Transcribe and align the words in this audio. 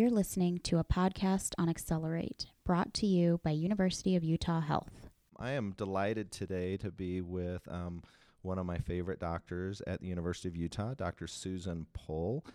You're 0.00 0.08
listening 0.08 0.60
to 0.60 0.78
a 0.78 0.84
podcast 0.84 1.52
on 1.58 1.68
Accelerate, 1.68 2.46
brought 2.64 2.94
to 2.94 3.06
you 3.06 3.38
by 3.44 3.50
University 3.50 4.16
of 4.16 4.24
Utah 4.24 4.62
Health. 4.62 5.10
I 5.36 5.50
am 5.50 5.74
delighted 5.76 6.32
today 6.32 6.78
to 6.78 6.90
be 6.90 7.20
with 7.20 7.68
um, 7.70 8.02
one 8.40 8.58
of 8.58 8.64
my 8.64 8.78
favorite 8.78 9.20
doctors 9.20 9.82
at 9.86 10.00
the 10.00 10.06
University 10.06 10.48
of 10.48 10.56
Utah, 10.56 10.94
Dr. 10.94 11.26
Susan 11.26 11.84
Pohl, 11.92 12.46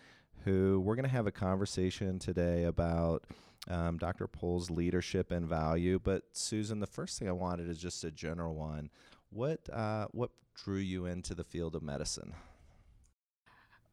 who 0.44 0.82
we're 0.84 0.96
going 0.96 1.04
to 1.04 1.08
have 1.08 1.28
a 1.28 1.30
conversation 1.30 2.18
today 2.18 2.64
about 2.64 3.22
um, 3.70 3.96
Dr. 3.96 4.26
Pohl's 4.26 4.68
leadership 4.68 5.30
and 5.30 5.46
value. 5.46 6.00
But 6.02 6.24
Susan, 6.32 6.80
the 6.80 6.86
first 6.88 7.16
thing 7.16 7.28
I 7.28 7.32
wanted 7.32 7.68
is 7.68 7.78
just 7.78 8.02
a 8.02 8.10
general 8.10 8.56
one. 8.56 8.90
What 9.30 9.72
uh, 9.72 10.08
what 10.10 10.32
drew 10.56 10.78
you 10.78 11.06
into 11.06 11.32
the 11.32 11.44
field 11.44 11.76
of 11.76 11.82
medicine? 11.84 12.32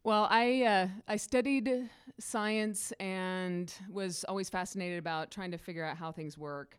Well, 0.06 0.28
I 0.30 0.64
uh, 0.64 0.88
I 1.08 1.16
studied 1.16 1.90
science 2.20 2.92
and 3.00 3.74
was 3.90 4.26
always 4.28 4.50
fascinated 4.50 5.00
about 5.00 5.32
trying 5.32 5.52
to 5.52 5.58
figure 5.58 5.86
out 5.86 5.96
how 5.96 6.12
things 6.12 6.38
work 6.38 6.77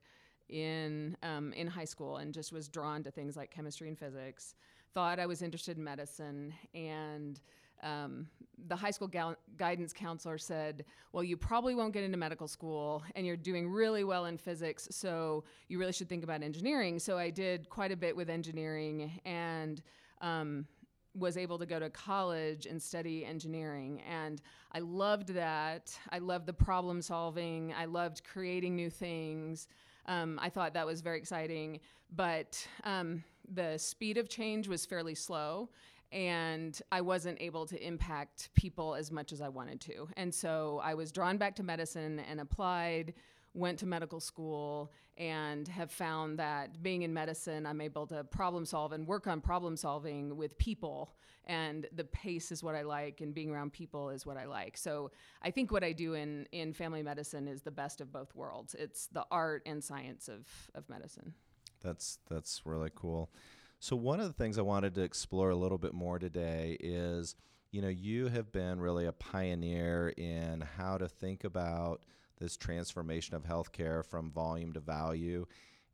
in 0.51 1.17
um, 1.23 1.55
in 1.55 1.67
high 1.67 1.87
school, 1.87 2.19
and 2.19 2.35
just 2.35 2.53
was 2.53 2.69
drawn 2.69 3.03
to 3.03 3.11
things 3.11 3.35
like 3.35 3.51
chemistry 3.51 3.89
and 3.89 3.99
physics. 3.99 4.55
Thought 4.93 5.19
I 5.19 5.25
was 5.25 5.41
interested 5.41 5.79
in 5.79 5.85
medicine, 5.85 6.53
and 6.75 7.41
um, 7.83 8.29
the 8.69 8.77
high 8.77 8.91
school 8.91 9.11
guidance 9.57 9.95
counselor 9.95 10.37
said, 10.37 10.85
"Well, 11.13 11.25
you 11.25 11.39
probably 11.39 11.75
won't 11.75 11.95
get 11.95 12.05
into 12.05 12.19
medical 12.19 12.47
school, 12.47 13.03
and 13.15 13.27
you're 13.27 13.39
doing 13.39 13.71
really 13.71 14.05
well 14.05 14.27
in 14.27 14.37
physics, 14.37 14.87
so 14.91 15.45
you 15.69 15.79
really 15.79 15.93
should 15.93 16.11
think 16.11 16.25
about 16.25 16.43
engineering." 16.43 16.99
So 16.99 17.17
I 17.17 17.31
did 17.31 17.71
quite 17.71 17.91
a 17.91 17.97
bit 17.97 18.15
with 18.15 18.29
engineering, 18.29 19.19
and 19.25 19.81
um, 20.21 20.67
was 21.15 21.37
able 21.37 21.59
to 21.59 21.67
go 21.67 21.79
to 21.79 21.91
college 21.91 22.67
and 22.67 22.83
study 22.83 23.25
engineering. 23.25 24.03
And 24.03 24.41
I 24.73 24.81
loved 24.81 25.29
that. 25.29 25.97
I 26.11 26.19
loved 26.19 26.47
the 26.47 26.53
problem 26.53 27.01
solving. 27.01 27.73
I 27.73 27.85
loved 27.85 28.25
creating 28.25 28.75
new 28.75 28.91
things. 28.91 29.69
Um, 30.07 30.39
I 30.43 30.49
thought 30.49 30.75
that 30.75 30.87
was 30.87 31.01
very 31.01 31.19
exciting. 31.19 31.81
But 32.15 32.67
um, 32.85 33.23
the 33.53 33.79
speed 33.79 34.19
of 34.19 34.29
change 34.29 34.69
was 34.69 34.85
fairly 34.85 35.15
slow. 35.15 35.71
And 36.13 36.81
I 36.93 37.01
wasn't 37.01 37.41
able 37.41 37.67
to 37.67 37.85
impact 37.85 38.51
people 38.55 38.95
as 38.95 39.11
much 39.11 39.33
as 39.33 39.41
I 39.41 39.49
wanted 39.49 39.81
to. 39.83 40.09
And 40.17 40.33
so 40.33 40.81
I 40.83 40.95
was 40.95 41.11
drawn 41.11 41.39
back 41.39 41.57
to 41.57 41.63
medicine 41.63 42.21
and 42.31 42.41
applied 42.41 43.15
went 43.55 43.79
to 43.79 43.87
medical 43.87 44.21
school 44.21 44.93
and 45.17 45.69
have 45.69 45.91
found 45.91 46.39
that 46.41 46.83
being 46.83 47.03
in 47.03 47.15
medicine, 47.15 47.67
I'm 47.67 47.81
able 47.81 48.07
to 48.09 48.25
problem 48.25 48.67
solve 48.67 48.93
and 48.93 49.07
work 49.07 49.27
on 49.27 49.41
problem 49.41 49.77
solving 49.77 50.37
with 50.37 50.59
people. 50.59 51.15
And 51.47 51.87
the 51.95 52.05
pace 52.05 52.51
is 52.51 52.63
what 52.63 52.75
I 52.75 52.83
like, 52.83 53.21
and 53.21 53.35
being 53.35 53.51
around 53.51 53.73
people 53.73 54.11
is 54.11 54.25
what 54.27 54.37
I 54.37 54.47
like. 54.47 54.77
So 54.77 55.11
I 55.43 55.51
think 55.51 55.71
what 55.71 55.85
I 55.85 55.93
do 55.93 56.15
in, 56.15 56.49
in 56.53 56.73
family 56.73 57.03
medicine 57.03 57.47
is 57.47 57.63
the 57.63 57.71
best 57.71 58.01
of 58.01 58.11
both 58.11 58.35
worlds. 58.35 58.75
It's 58.75 59.09
the 59.09 59.25
art 59.31 59.63
and 59.67 59.85
science 59.85 60.29
of, 60.29 60.47
of 60.75 60.89
medicine. 60.89 61.35
That's 61.83 62.19
that's 62.31 62.63
really 62.65 62.91
cool. 62.95 63.31
So 63.79 63.95
one 63.95 64.19
of 64.19 64.27
the 64.27 64.33
things 64.33 64.59
I 64.59 64.63
wanted 64.63 64.95
to 64.95 65.03
explore 65.03 65.51
a 65.51 65.57
little 65.57 65.77
bit 65.77 65.93
more 65.93 66.19
today 66.19 66.79
is, 66.81 67.37
you 67.71 67.83
know, 67.83 67.89
you 67.89 68.29
have 68.29 68.51
been 68.51 68.81
really 68.81 69.05
a 69.05 69.13
pioneer 69.13 70.15
in 70.17 70.65
how 70.79 70.97
to 70.97 71.07
think 71.07 71.45
about 71.45 72.01
this 72.45 72.57
transformation 72.59 73.35
of 73.35 73.43
healthcare 73.43 74.05
from 74.05 74.31
volume 74.31 74.75
to 74.75 74.81
value 74.81 75.47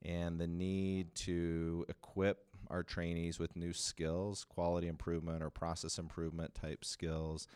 and 0.03 0.41
the 0.41 0.49
need 0.49 1.15
to 1.15 1.87
equip 1.89 2.45
our 2.69 2.83
trainees 2.83 3.39
with 3.39 3.55
new 3.55 3.73
skills, 3.73 4.45
quality 4.45 4.89
improvement 4.89 5.45
or 5.45 5.51
process 5.51 5.97
improvement 5.97 6.53
type 6.55 6.85
skills. 6.85 7.47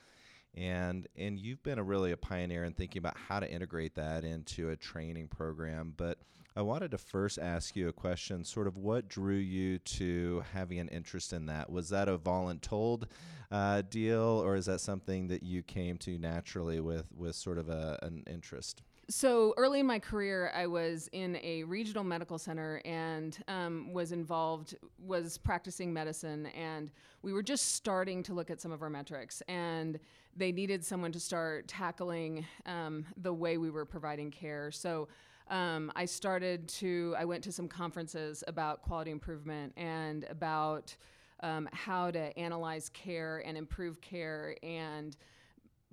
And 0.56 1.08
and 1.16 1.38
you've 1.38 1.62
been 1.62 1.78
a 1.78 1.82
really 1.82 2.12
a 2.12 2.16
pioneer 2.16 2.64
in 2.64 2.72
thinking 2.72 3.00
about 3.00 3.16
how 3.16 3.40
to 3.40 3.50
integrate 3.50 3.94
that 3.96 4.24
into 4.24 4.70
a 4.70 4.76
training 4.76 5.28
program. 5.28 5.94
But 5.96 6.18
I 6.56 6.62
wanted 6.62 6.92
to 6.92 6.98
first 6.98 7.38
ask 7.38 7.74
you 7.74 7.88
a 7.88 7.92
question, 7.92 8.44
sort 8.44 8.68
of 8.68 8.78
what 8.78 9.08
drew 9.08 9.34
you 9.34 9.78
to 9.78 10.44
having 10.52 10.78
an 10.78 10.88
interest 10.88 11.32
in 11.32 11.46
that? 11.46 11.68
Was 11.68 11.88
that 11.88 12.08
a 12.08 12.16
voluntold 12.16 13.06
uh, 13.50 13.82
deal, 13.82 14.22
or 14.44 14.54
is 14.54 14.66
that 14.66 14.80
something 14.80 15.26
that 15.28 15.42
you 15.42 15.62
came 15.62 15.98
to 15.98 16.16
naturally 16.18 16.78
with 16.78 17.10
with 17.16 17.34
sort 17.34 17.58
of 17.58 17.68
a, 17.68 17.98
an 18.02 18.22
interest? 18.28 18.82
So 19.08 19.52
early 19.58 19.80
in 19.80 19.86
my 19.86 19.98
career, 19.98 20.50
I 20.54 20.66
was 20.66 21.08
in 21.12 21.36
a 21.42 21.64
regional 21.64 22.04
medical 22.04 22.38
center 22.38 22.80
and 22.86 23.36
um, 23.48 23.92
was 23.92 24.12
involved, 24.12 24.76
was 24.98 25.36
practicing 25.36 25.92
medicine, 25.92 26.46
and 26.46 26.90
we 27.22 27.32
were 27.32 27.42
just 27.42 27.74
starting 27.74 28.22
to 28.22 28.32
look 28.32 28.50
at 28.50 28.60
some 28.60 28.72
of 28.72 28.80
our 28.80 28.88
metrics, 28.88 29.42
and 29.48 29.98
they 30.36 30.52
needed 30.52 30.84
someone 30.84 31.12
to 31.12 31.20
start 31.20 31.68
tackling 31.68 32.44
um, 32.66 33.04
the 33.16 33.32
way 33.32 33.58
we 33.58 33.70
were 33.70 33.84
providing 33.84 34.30
care. 34.30 34.70
So. 34.70 35.08
Um, 35.48 35.92
I 35.94 36.06
started 36.06 36.66
to, 36.68 37.14
I 37.18 37.26
went 37.26 37.44
to 37.44 37.52
some 37.52 37.68
conferences 37.68 38.42
about 38.48 38.80
quality 38.80 39.10
improvement 39.10 39.74
and 39.76 40.24
about 40.30 40.96
um, 41.40 41.68
how 41.72 42.10
to 42.10 42.36
analyze 42.38 42.88
care 42.88 43.42
and 43.44 43.58
improve 43.58 44.00
care 44.00 44.56
and 44.62 45.14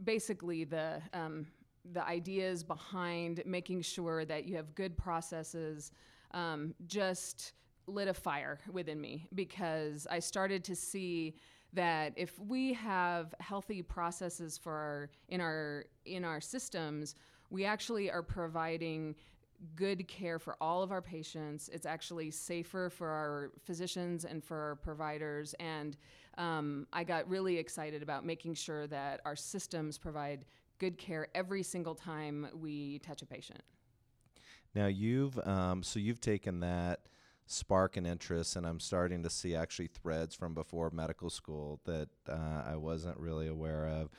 basically 0.04 0.64
the 0.64 1.02
um, 1.14 1.46
the 1.94 2.06
ideas 2.06 2.64
behind 2.64 3.42
making 3.46 3.82
sure 3.82 4.24
that 4.24 4.46
you 4.46 4.56
have 4.56 4.74
good 4.76 4.96
processes 4.98 5.92
um, 6.34 6.74
just 6.86 7.54
lit 7.88 8.08
a 8.08 8.14
fire 8.14 8.60
within 8.72 9.02
me 9.02 9.28
because 9.34 10.08
I 10.10 10.20
started 10.20 10.64
to 10.66 10.76
see 10.76 11.36
that 11.74 12.14
if 12.16 12.38
we 12.40 12.74
have 12.74 13.34
healthy 13.40 13.82
processes 13.82 14.58
for 14.58 14.74
our, 14.74 15.10
in 15.30 15.42
our 15.42 15.86
in 16.06 16.26
our 16.26 16.42
systems, 16.42 17.16
we 17.50 17.66
actually 17.66 18.12
are 18.12 18.24
providing 18.24 19.16
good 19.76 20.08
care 20.08 20.40
for 20.40 20.56
all 20.60 20.82
of 20.82 20.92
our 20.92 21.02
patients. 21.02 21.70
It's 21.72 21.86
actually 21.86 22.32
safer 22.32 22.90
for 22.90 23.08
our 23.08 23.52
physicians 23.64 24.26
and 24.26 24.44
for 24.44 24.58
our 24.58 24.76
providers. 24.76 25.54
And 25.60 25.98
um, 26.38 26.88
I 26.92 27.04
got 27.04 27.30
really 27.30 27.58
excited 27.58 28.02
about 28.02 28.26
making 28.26 28.56
sure 28.56 28.88
that 28.88 29.22
our 29.26 29.36
systems 29.36 29.98
provide 29.98 30.46
good 30.80 30.98
care 30.98 31.28
every 31.36 31.62
single 31.62 31.94
time 31.94 32.48
we 32.60 33.00
touch 33.00 33.22
a 33.22 33.26
patient. 33.26 33.62
Now 34.74 34.88
you've 34.88 35.38
um, 35.46 35.84
so 35.84 36.00
you've 36.00 36.22
taken 36.22 36.62
that 36.62 37.02
spark 37.46 37.98
an 37.98 38.06
interest, 38.06 38.56
and 38.56 38.66
I'm 38.66 38.80
starting 38.80 39.24
to 39.24 39.30
see 39.30 39.56
actually 39.56 39.88
threads 39.88 40.36
from 40.36 40.54
before 40.54 40.90
medical 40.92 41.30
school 41.30 41.80
that 41.86 42.10
uh, 42.28 42.64
I 42.66 42.76
wasn't 42.76 43.18
really 43.18 43.48
aware 43.48 43.88
of. 43.88 44.10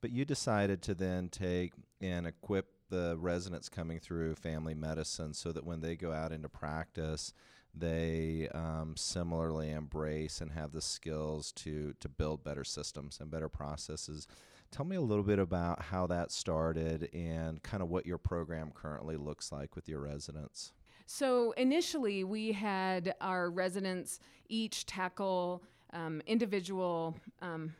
But 0.00 0.10
you 0.10 0.24
decided 0.24 0.82
to 0.82 0.94
then 0.94 1.28
take 1.28 1.72
and 2.00 2.26
equip 2.26 2.66
the 2.88 3.16
residents 3.18 3.68
coming 3.68 3.98
through 3.98 4.34
family 4.36 4.74
medicine 4.74 5.34
so 5.34 5.52
that 5.52 5.64
when 5.64 5.80
they 5.80 5.96
go 5.96 6.12
out 6.12 6.32
into 6.32 6.48
practice, 6.48 7.32
they 7.74 8.48
um, 8.54 8.94
similarly 8.96 9.70
embrace 9.70 10.40
and 10.40 10.52
have 10.52 10.72
the 10.72 10.80
skills 10.80 11.52
to 11.52 11.94
to 12.00 12.08
build 12.08 12.44
better 12.44 12.64
systems 12.64 13.18
and 13.20 13.30
better 13.30 13.48
processes. 13.48 14.26
Tell 14.70 14.84
me 14.84 14.96
a 14.96 15.00
little 15.00 15.24
bit 15.24 15.38
about 15.38 15.82
how 15.82 16.06
that 16.08 16.30
started 16.30 17.08
and 17.14 17.62
kind 17.62 17.82
of 17.82 17.88
what 17.88 18.06
your 18.06 18.18
program 18.18 18.70
currently 18.74 19.16
looks 19.16 19.50
like 19.50 19.74
with 19.74 19.88
your 19.88 20.00
residents. 20.00 20.72
So, 21.10 21.52
initially, 21.52 22.22
we 22.22 22.52
had 22.52 23.14
our 23.22 23.48
residents 23.48 24.20
each 24.50 24.84
tackle 24.84 25.62
um, 25.94 26.20
individual 26.26 27.16
um, 27.40 27.74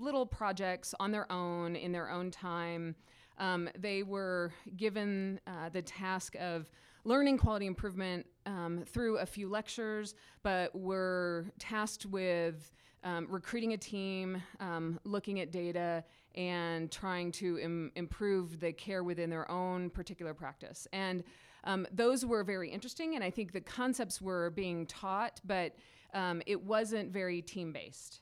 little 0.00 0.26
projects 0.26 0.92
on 0.98 1.12
their 1.12 1.30
own 1.30 1.76
in 1.76 1.92
their 1.92 2.10
own 2.10 2.32
time. 2.32 2.96
Um, 3.38 3.68
they 3.78 4.02
were 4.02 4.52
given 4.76 5.38
uh, 5.46 5.68
the 5.68 5.82
task 5.82 6.34
of 6.40 6.68
learning 7.04 7.38
quality 7.38 7.66
improvement 7.66 8.26
um, 8.44 8.82
through 8.84 9.18
a 9.18 9.26
few 9.26 9.48
lectures, 9.48 10.16
but 10.42 10.74
were 10.74 11.46
tasked 11.60 12.06
with 12.06 12.72
um, 13.04 13.28
recruiting 13.30 13.72
a 13.72 13.78
team, 13.78 14.42
um, 14.58 14.98
looking 15.04 15.38
at 15.38 15.52
data, 15.52 16.02
and 16.34 16.90
trying 16.90 17.30
to 17.30 17.60
Im- 17.60 17.92
improve 17.94 18.58
the 18.58 18.72
care 18.72 19.04
within 19.04 19.30
their 19.30 19.48
own 19.48 19.90
particular 19.90 20.34
practice. 20.34 20.88
And 20.92 21.22
um, 21.66 21.86
those 21.92 22.24
were 22.24 22.44
very 22.44 22.70
interesting, 22.70 23.16
and 23.16 23.24
I 23.24 23.30
think 23.30 23.52
the 23.52 23.60
concepts 23.60 24.22
were 24.22 24.50
being 24.50 24.86
taught, 24.86 25.40
but 25.44 25.74
um, 26.14 26.40
it 26.46 26.62
wasn't 26.62 27.12
very 27.12 27.42
team 27.42 27.72
based. 27.72 28.20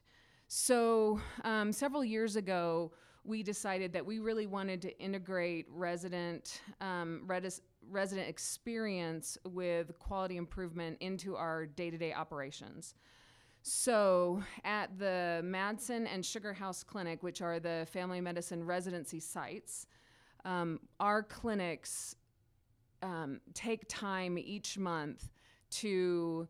So, 0.49 1.21
um, 1.45 1.71
several 1.71 2.05
years 2.05 2.37
ago, 2.37 2.93
we 3.23 3.43
decided 3.43 3.93
that 3.93 4.05
we 4.05 4.19
really 4.19 4.47
wanted 4.47 4.83
to 4.83 4.99
integrate 4.99 5.67
resident 5.71 6.63
um, 6.81 7.23
redis- 7.27 7.61
resident 7.91 8.29
experience 8.29 9.37
with 9.45 9.99
quality 9.99 10.37
improvement 10.37 10.97
into 11.01 11.37
our 11.37 11.67
day-to-day 11.67 12.15
operations. 12.15 12.95
So, 13.63 14.43
at 14.65 14.99
the 14.99 15.43
Madsen 15.45 16.07
and 16.13 16.25
Sugar 16.25 16.55
House 16.55 16.83
Clinic, 16.83 17.23
which 17.23 17.43
are 17.43 17.61
the 17.61 17.87
family 17.91 18.21
medicine 18.21 18.65
residency 18.65 19.21
sites, 19.21 19.87
um, 20.45 20.81
our 21.01 21.23
clinics 21.23 22.17
um, 23.03 23.41
take 23.53 23.85
time 23.89 24.39
each 24.39 24.79
month 24.79 25.31
to 25.71 26.49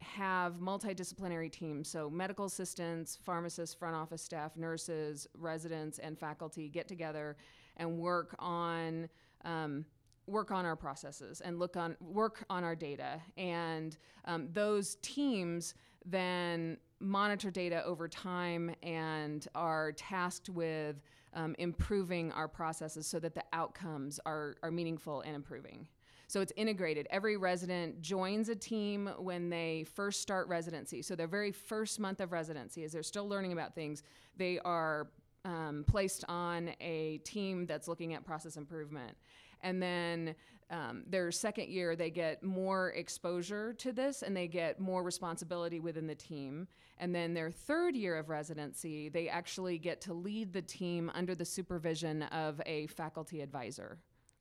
have 0.00 0.54
multidisciplinary 0.54 1.50
teams. 1.50 1.88
So, 1.88 2.10
medical 2.10 2.46
assistants, 2.46 3.18
pharmacists, 3.22 3.74
front 3.74 3.94
office 3.94 4.22
staff, 4.22 4.56
nurses, 4.56 5.28
residents, 5.38 5.98
and 5.98 6.18
faculty 6.18 6.68
get 6.68 6.88
together 6.88 7.36
and 7.76 7.98
work 7.98 8.34
on 8.38 9.08
um, 9.44 9.84
work 10.26 10.50
on 10.50 10.64
our 10.64 10.76
processes 10.76 11.40
and 11.40 11.58
look 11.58 11.76
on 11.76 11.96
work 12.00 12.44
on 12.48 12.62
our 12.62 12.76
data 12.76 13.20
and 13.36 13.98
um, 14.26 14.48
those 14.52 14.96
teams 15.02 15.74
then 16.06 16.76
monitor 17.00 17.50
data 17.50 17.84
over 17.84 18.08
time 18.08 18.72
and 18.82 19.48
are 19.54 19.92
tasked 19.92 20.48
with 20.48 21.02
um, 21.34 21.54
improving 21.58 22.32
our 22.32 22.48
processes 22.48 23.06
so 23.06 23.18
that 23.18 23.34
the 23.34 23.44
outcomes 23.52 24.20
are, 24.26 24.56
are 24.62 24.70
meaningful 24.70 25.20
and 25.22 25.34
improving. 25.34 25.86
So 26.28 26.40
it's 26.40 26.52
integrated. 26.56 27.06
Every 27.10 27.36
resident 27.36 28.00
joins 28.00 28.48
a 28.48 28.56
team 28.56 29.10
when 29.18 29.50
they 29.50 29.84
first 29.94 30.22
start 30.22 30.48
residency. 30.48 31.02
So 31.02 31.14
their 31.14 31.26
very 31.26 31.52
first 31.52 32.00
month 32.00 32.20
of 32.20 32.32
residency 32.32 32.84
as 32.84 32.92
they're 32.92 33.02
still 33.02 33.28
learning 33.28 33.52
about 33.52 33.74
things 33.74 34.02
they 34.36 34.58
are 34.60 35.08
um, 35.44 35.84
placed 35.86 36.24
on 36.28 36.70
a 36.80 37.18
team 37.18 37.66
that's 37.66 37.88
looking 37.88 38.14
at 38.14 38.24
process 38.24 38.56
improvement 38.56 39.16
and 39.62 39.82
then 39.82 40.34
um, 40.70 41.04
their 41.06 41.30
second 41.30 41.68
year 41.68 41.94
they 41.94 42.10
get 42.10 42.42
more 42.42 42.90
exposure 42.90 43.74
to 43.74 43.92
this 43.92 44.22
and 44.22 44.36
they 44.36 44.48
get 44.48 44.80
more 44.80 45.02
responsibility 45.02 45.80
within 45.80 46.06
the 46.06 46.14
team 46.14 46.66
and 46.98 47.14
then 47.14 47.34
their 47.34 47.50
third 47.50 47.94
year 47.94 48.16
of 48.16 48.28
residency 48.30 49.08
they 49.08 49.28
actually 49.28 49.78
get 49.78 50.00
to 50.00 50.14
lead 50.14 50.52
the 50.52 50.62
team 50.62 51.10
under 51.14 51.34
the 51.34 51.44
supervision 51.44 52.22
of 52.24 52.60
a 52.64 52.86
faculty 52.88 53.40
advisor 53.42 53.98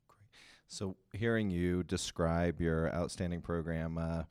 Great. 0.08 0.22
So, 0.68 0.96
hearing 1.12 1.50
you 1.50 1.84
describe 1.84 2.62
your 2.62 2.94
outstanding 2.94 3.42
program 3.42 3.98
uh, 3.98 4.24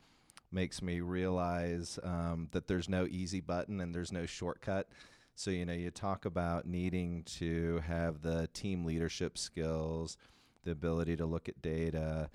makes 0.51 0.81
me 0.81 0.99
realize 0.99 1.97
um, 2.03 2.47
that 2.51 2.67
there's 2.67 2.89
no 2.89 3.07
easy 3.09 3.39
button 3.39 3.79
and 3.79 3.93
there's 3.93 4.11
no 4.11 4.25
shortcut. 4.25 4.89
So, 5.35 5.49
you 5.49 5.65
know, 5.65 5.73
you 5.73 5.91
talk 5.91 6.25
about 6.25 6.65
needing 6.65 7.23
to 7.37 7.81
have 7.87 8.21
the 8.21 8.49
team 8.53 8.83
leadership 8.85 9.37
skills, 9.37 10.17
the 10.63 10.71
ability 10.71 11.15
to 11.17 11.25
look 11.25 11.49
at 11.49 11.61
data, 11.61 12.29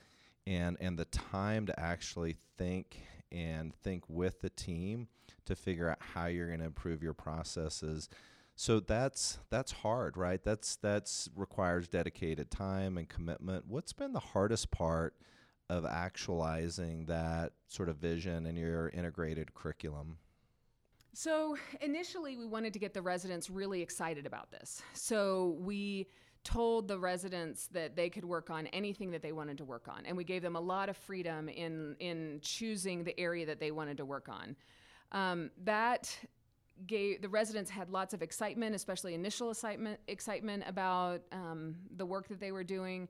and 0.47 0.77
and 0.81 0.99
the 0.99 1.05
time 1.07 1.67
to 1.67 1.81
actually 1.81 2.37
think 2.57 3.03
and 3.33 3.75
think 3.75 4.05
with 4.09 4.41
the 4.41 4.51
team 4.51 5.09
to 5.45 5.55
figure 5.55 5.91
out 5.91 5.99
how 6.01 6.27
you're 6.27 6.49
going 6.49 6.61
to 6.61 6.67
improve 6.67 7.03
your 7.03 7.15
processes. 7.15 8.09
So 8.55 8.81
that's 8.81 9.39
that's 9.51 9.71
hard, 9.73 10.17
right? 10.17 10.43
That's 10.43 10.77
that's 10.77 11.29
requires 11.37 11.89
dedicated 11.89 12.51
time 12.51 12.97
and 12.97 13.09
commitment. 13.09 13.67
What's 13.67 13.93
been 13.93 14.13
the 14.13 14.21
hardest 14.21 14.71
part 14.71 15.15
of 15.69 15.85
actualizing 15.85 17.07
that 17.07 17.53
sort 17.69 17.89
of 17.89 17.97
vision 17.97 18.47
in 18.47 18.57
your 18.57 18.89
integrated 18.91 19.53
curriculum? 19.55 20.19
So 21.13 21.57
initially, 21.81 22.37
we 22.37 22.47
wanted 22.47 22.73
to 22.75 22.79
get 22.79 22.95
the 22.95 23.03
residents 23.03 23.51
really 23.51 23.83
excited 23.83 24.27
about 24.27 24.51
this. 24.51 24.83
So 24.93 25.57
we 25.61 26.09
told 26.47 26.87
the 26.87 26.99
residents 26.99 27.67
that 27.73 27.97
they 27.97 28.09
could 28.09 28.25
work 28.25 28.51
on 28.51 28.69
anything 28.69 29.11
that 29.11 29.23
they 29.23 29.33
wanted 29.33 29.59
to 29.59 29.65
work 29.65 29.89
on, 29.89 30.07
and 30.07 30.17
we 30.17 30.25
gave 30.25 30.43
them 30.43 30.57
a 30.57 30.61
lot 30.61 30.89
of 30.89 30.97
freedom 30.97 31.49
in 31.49 31.97
in 31.99 32.39
choosing 32.41 33.05
the 33.05 33.19
area 33.19 33.45
that 33.47 33.59
they 33.59 33.73
wanted 33.73 33.97
to 33.97 34.05
work 34.05 34.29
on. 34.29 34.57
Um, 35.13 35.51
that 35.65 36.17
gave 36.87 37.23
the 37.23 37.29
residents 37.29 37.71
had 37.71 37.91
lots 37.91 38.15
of 38.15 38.23
excitement, 38.23 38.75
especially 38.75 39.15
initial 39.15 39.51
excitement 39.51 39.99
excitement 40.07 40.63
about 40.67 41.23
um, 41.33 41.77
the 41.97 42.07
work 42.07 42.29
that 42.29 42.41
they 42.41 42.53
were 42.53 42.65
doing. 42.65 43.09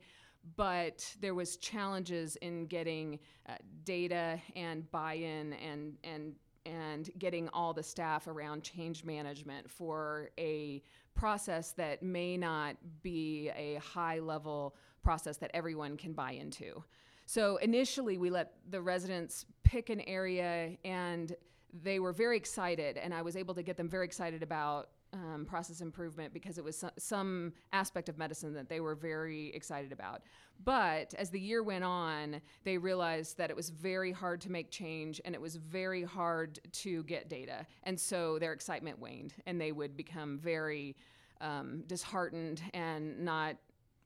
But 0.55 1.15
there 1.19 1.35
was 1.35 1.57
challenges 1.57 2.37
in 2.37 2.67
getting 2.67 3.19
uh, 3.49 3.55
data 3.83 4.39
and 4.55 4.89
buy-in 4.91 5.53
and 5.53 5.97
and 6.03 6.35
and 6.67 7.09
getting 7.17 7.47
all 7.49 7.73
the 7.73 7.83
staff 7.83 8.27
around 8.27 8.63
change 8.63 9.03
management 9.03 9.69
for 9.69 10.29
a 10.37 10.83
process 11.15 11.71
that 11.71 12.03
may 12.03 12.37
not 12.37 12.75
be 13.01 13.49
a 13.55 13.75
high 13.75 14.19
level 14.19 14.75
process 15.01 15.37
that 15.37 15.49
everyone 15.53 15.97
can 15.97 16.13
buy 16.13 16.31
into. 16.31 16.83
So 17.25 17.57
initially, 17.57 18.17
we 18.17 18.29
let 18.29 18.53
the 18.69 18.81
residents 18.81 19.45
pick 19.63 19.89
an 19.89 20.01
area 20.01 20.77
and 20.83 21.35
they 21.83 21.99
were 21.99 22.13
very 22.13 22.37
excited, 22.37 22.97
and 22.97 23.13
I 23.13 23.21
was 23.21 23.35
able 23.35 23.53
to 23.55 23.63
get 23.63 23.77
them 23.77 23.89
very 23.89 24.05
excited 24.05 24.43
about 24.43 24.89
um, 25.13 25.45
process 25.45 25.81
improvement 25.81 26.33
because 26.33 26.57
it 26.57 26.63
was 26.63 26.77
so- 26.77 26.91
some 26.97 27.53
aspect 27.73 28.09
of 28.09 28.17
medicine 28.17 28.53
that 28.53 28.69
they 28.69 28.79
were 28.79 28.95
very 28.95 29.49
excited 29.49 29.91
about. 29.91 30.21
But 30.63 31.13
as 31.15 31.29
the 31.29 31.39
year 31.39 31.63
went 31.63 31.83
on, 31.83 32.41
they 32.63 32.77
realized 32.77 33.37
that 33.37 33.49
it 33.49 33.55
was 33.55 33.69
very 33.69 34.11
hard 34.11 34.41
to 34.41 34.51
make 34.51 34.71
change 34.71 35.21
and 35.23 35.35
it 35.35 35.41
was 35.41 35.55
very 35.55 36.03
hard 36.03 36.59
to 36.71 37.03
get 37.03 37.29
data. 37.29 37.65
And 37.83 37.99
so 37.99 38.39
their 38.39 38.53
excitement 38.53 38.99
waned, 38.99 39.33
and 39.45 39.59
they 39.61 39.71
would 39.71 39.95
become 39.95 40.39
very 40.39 40.95
um, 41.41 41.83
disheartened 41.87 42.61
and 42.73 43.19
not 43.19 43.57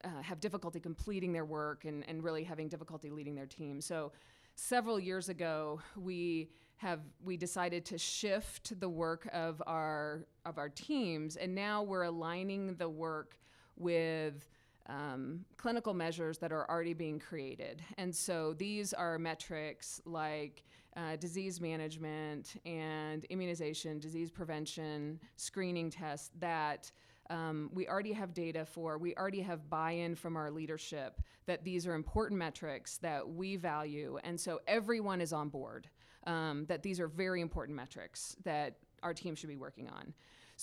uh, 0.04 0.22
have 0.22 0.40
difficulty 0.40 0.80
completing 0.80 1.32
their 1.32 1.46
work 1.46 1.86
and, 1.86 2.04
and 2.08 2.24
really 2.24 2.44
having 2.44 2.68
difficulty 2.68 3.10
leading 3.10 3.36
their 3.36 3.46
team. 3.46 3.80
So 3.80 4.12
several 4.56 5.00
years 5.00 5.30
ago, 5.30 5.82
we 5.96 6.50
have 6.82 7.00
we 7.24 7.38
decided 7.38 7.86
to 7.86 7.98
shift 7.98 8.80
the 8.80 8.90
work 8.90 9.30
of 9.32 9.62
our 9.68 10.26
of 10.46 10.58
our 10.58 10.70
teams, 10.70 11.36
and 11.36 11.54
now 11.54 11.84
we're 11.84 12.04
aligning 12.04 12.74
the 12.76 12.90
work 12.90 13.38
with 13.78 14.50
um, 14.88 15.46
clinical 15.58 15.94
measures 15.94 16.40
that 16.40 16.52
are 16.52 16.68
already 16.70 16.96
being 16.96 17.20
created. 17.20 17.84
And 18.00 18.14
so 18.14 18.54
these 18.54 18.94
are 18.94 19.20
metrics 19.20 20.02
like 20.06 20.64
uh, 20.98 21.18
disease 21.18 21.62
management 21.62 22.56
and 22.66 23.26
immunization, 23.26 24.00
disease 24.00 24.32
prevention, 24.32 25.20
screening 25.36 25.92
tests 25.92 26.32
that 26.40 26.92
um, 27.30 27.70
we 27.72 27.88
already 27.88 28.12
have 28.12 28.34
data 28.34 28.66
for, 28.66 28.98
we 28.98 29.16
already 29.16 29.40
have 29.42 29.70
buy 29.70 29.92
in 29.92 30.16
from 30.16 30.36
our 30.36 30.50
leadership 30.50 31.22
that 31.46 31.64
these 31.64 31.86
are 31.86 31.94
important 31.94 32.40
metrics 32.40 32.98
that 32.98 33.30
we 33.30 33.56
value. 33.56 34.18
And 34.24 34.38
so 34.38 34.60
everyone 34.68 35.22
is 35.22 35.32
on 35.32 35.50
board 35.50 35.88
um, 36.28 36.66
that 36.68 36.84
these 36.84 37.00
are 37.00 37.08
very 37.08 37.42
important 37.42 37.76
metrics 37.76 38.36
that 38.44 38.78
our 39.04 39.14
team 39.14 39.36
should 39.36 39.50
be 39.50 39.58
working 39.58 39.90
on. 39.90 40.14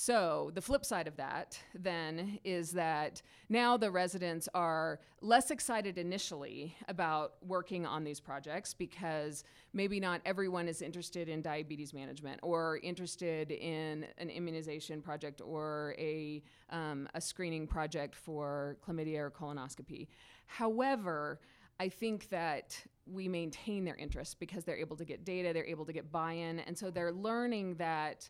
So, 0.00 0.52
the 0.54 0.60
flip 0.60 0.84
side 0.84 1.08
of 1.08 1.16
that 1.16 1.58
then 1.74 2.38
is 2.44 2.70
that 2.70 3.20
now 3.48 3.76
the 3.76 3.90
residents 3.90 4.48
are 4.54 5.00
less 5.22 5.50
excited 5.50 5.98
initially 5.98 6.76
about 6.86 7.32
working 7.44 7.84
on 7.84 8.04
these 8.04 8.20
projects 8.20 8.72
because 8.72 9.42
maybe 9.72 9.98
not 9.98 10.20
everyone 10.24 10.68
is 10.68 10.82
interested 10.82 11.28
in 11.28 11.42
diabetes 11.42 11.92
management 11.92 12.38
or 12.44 12.78
interested 12.84 13.50
in 13.50 14.06
an 14.18 14.30
immunization 14.30 15.02
project 15.02 15.40
or 15.44 15.96
a, 15.98 16.44
um, 16.70 17.08
a 17.14 17.20
screening 17.20 17.66
project 17.66 18.14
for 18.14 18.76
chlamydia 18.86 19.18
or 19.18 19.32
colonoscopy. 19.32 20.06
However, 20.46 21.40
I 21.80 21.88
think 21.88 22.28
that 22.28 22.80
we 23.10 23.28
maintain 23.28 23.84
their 23.84 23.96
interest 23.96 24.38
because 24.38 24.64
they're 24.64 24.76
able 24.76 24.96
to 24.96 25.04
get 25.04 25.24
data, 25.24 25.52
they're 25.52 25.66
able 25.66 25.84
to 25.86 25.92
get 25.92 26.10
buy 26.12 26.32
in, 26.32 26.60
and 26.60 26.76
so 26.76 26.90
they're 26.90 27.12
learning 27.12 27.74
that 27.76 28.28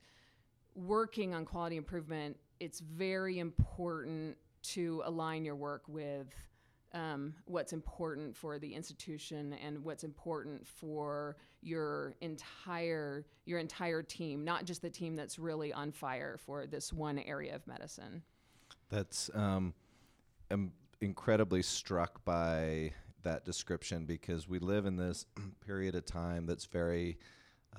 working 0.75 1.35
on 1.35 1.45
quality 1.45 1.77
improvement, 1.77 2.37
it's 2.61 2.81
very 2.81 3.39
important 3.39 4.37
to 4.63 5.03
align 5.05 5.45
your 5.45 5.57
work 5.57 5.83
with 5.89 6.35
um, 6.95 7.35
what's 7.45 7.73
important 7.73 8.37
for 8.37 8.59
the 8.59 8.75
institution 8.75 9.55
and 9.65 9.85
what's 9.85 10.05
important 10.05 10.67
for 10.67 11.37
your 11.61 12.15
entire 12.21 13.27
your 13.45 13.59
entire 13.59 14.03
team, 14.03 14.45
not 14.45 14.65
just 14.65 14.81
the 14.81 14.91
team 14.91 15.15
that's 15.15 15.39
really 15.39 15.73
on 15.73 15.93
fire 15.93 16.39
for 16.39 16.67
this 16.67 16.93
one 16.93 17.19
area 17.19 17.55
of 17.55 17.67
medicine. 17.67 18.23
That's 18.89 19.31
um, 19.35 19.75
I'm 20.51 20.73
incredibly 21.01 21.63
struck 21.63 22.25
by 22.25 22.93
that 23.23 23.45
description 23.45 24.05
because 24.05 24.49
we 24.49 24.59
live 24.59 24.87
in 24.87 24.97
this 24.97 25.27
period 25.67 25.95
of 25.95 26.05
time 26.05 26.47
that's 26.47 26.67
very 26.67 27.19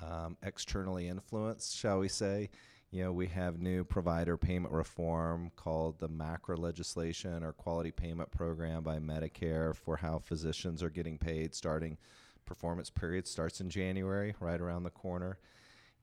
um, 0.02 0.38
externally 0.44 1.08
influenced, 1.08 1.76
shall 1.76 2.00
we 2.00 2.08
say. 2.08 2.50
You 2.92 3.04
know, 3.04 3.12
we 3.12 3.28
have 3.28 3.60
new 3.60 3.84
provider 3.84 4.36
payment 4.36 4.74
reform 4.74 5.52
called 5.56 6.00
the 6.00 6.10
MACRA 6.10 6.58
legislation 6.58 7.44
or 7.44 7.54
quality 7.54 7.92
payment 7.92 8.32
program 8.32 8.82
by 8.84 8.98
Medicare 8.98 9.76
for 9.76 9.98
how 9.98 10.20
physicians 10.20 10.82
are 10.82 10.90
getting 10.90 11.18
paid 11.20 11.54
starting 11.54 11.98
performance 12.46 12.90
period 12.90 13.28
starts 13.28 13.62
in 13.62 13.70
January, 13.70 14.34
right 14.40 14.60
around 14.60 14.84
the 14.84 14.90
corner. 14.90 15.38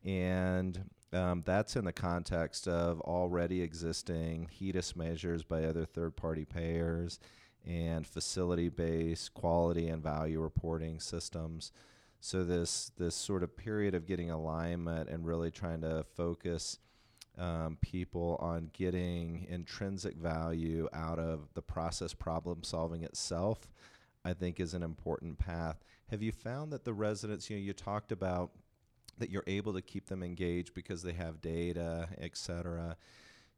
And 0.04 0.88
um, 1.12 1.42
that's 1.44 1.74
in 1.74 1.84
the 1.84 1.92
context 1.92 2.68
of 2.68 3.00
already 3.00 3.62
existing 3.62 4.48
HEDIS 4.60 4.94
measures 4.94 5.42
by 5.42 5.64
other 5.64 5.84
third 5.84 6.14
party 6.14 6.44
payers 6.44 7.18
and 7.66 8.06
facility 8.06 8.68
based 8.68 9.34
quality 9.34 9.88
and 9.88 10.02
value 10.02 10.40
reporting 10.40 11.00
systems. 11.00 11.72
So 12.20 12.44
this 12.44 12.90
this 12.96 13.14
sort 13.14 13.42
of 13.42 13.56
period 13.56 13.94
of 13.94 14.06
getting 14.06 14.30
alignment 14.30 15.08
and 15.08 15.26
really 15.26 15.50
trying 15.50 15.80
to 15.82 16.04
focus 16.16 16.78
um, 17.38 17.76
people 17.80 18.36
on 18.40 18.70
getting 18.72 19.46
intrinsic 19.48 20.16
value 20.16 20.88
out 20.92 21.18
of 21.18 21.48
the 21.54 21.62
process 21.62 22.14
problem 22.14 22.62
solving 22.62 23.02
itself, 23.02 23.68
I 24.24 24.32
think 24.32 24.58
is 24.58 24.74
an 24.74 24.82
important 24.82 25.38
path. 25.38 25.84
Have 26.10 26.22
you 26.22 26.32
found 26.32 26.72
that 26.72 26.84
the 26.84 26.94
residents, 26.94 27.50
you 27.50 27.56
know, 27.56 27.62
you 27.62 27.72
talked 27.74 28.12
about 28.12 28.52
that 29.18 29.30
you're 29.30 29.44
able 29.46 29.72
to 29.72 29.82
keep 29.82 30.06
them 30.06 30.22
engaged 30.22 30.74
because 30.74 31.02
they 31.02 31.12
have 31.12 31.40
data, 31.40 32.08
et 32.18 32.36
cetera. 32.36 32.96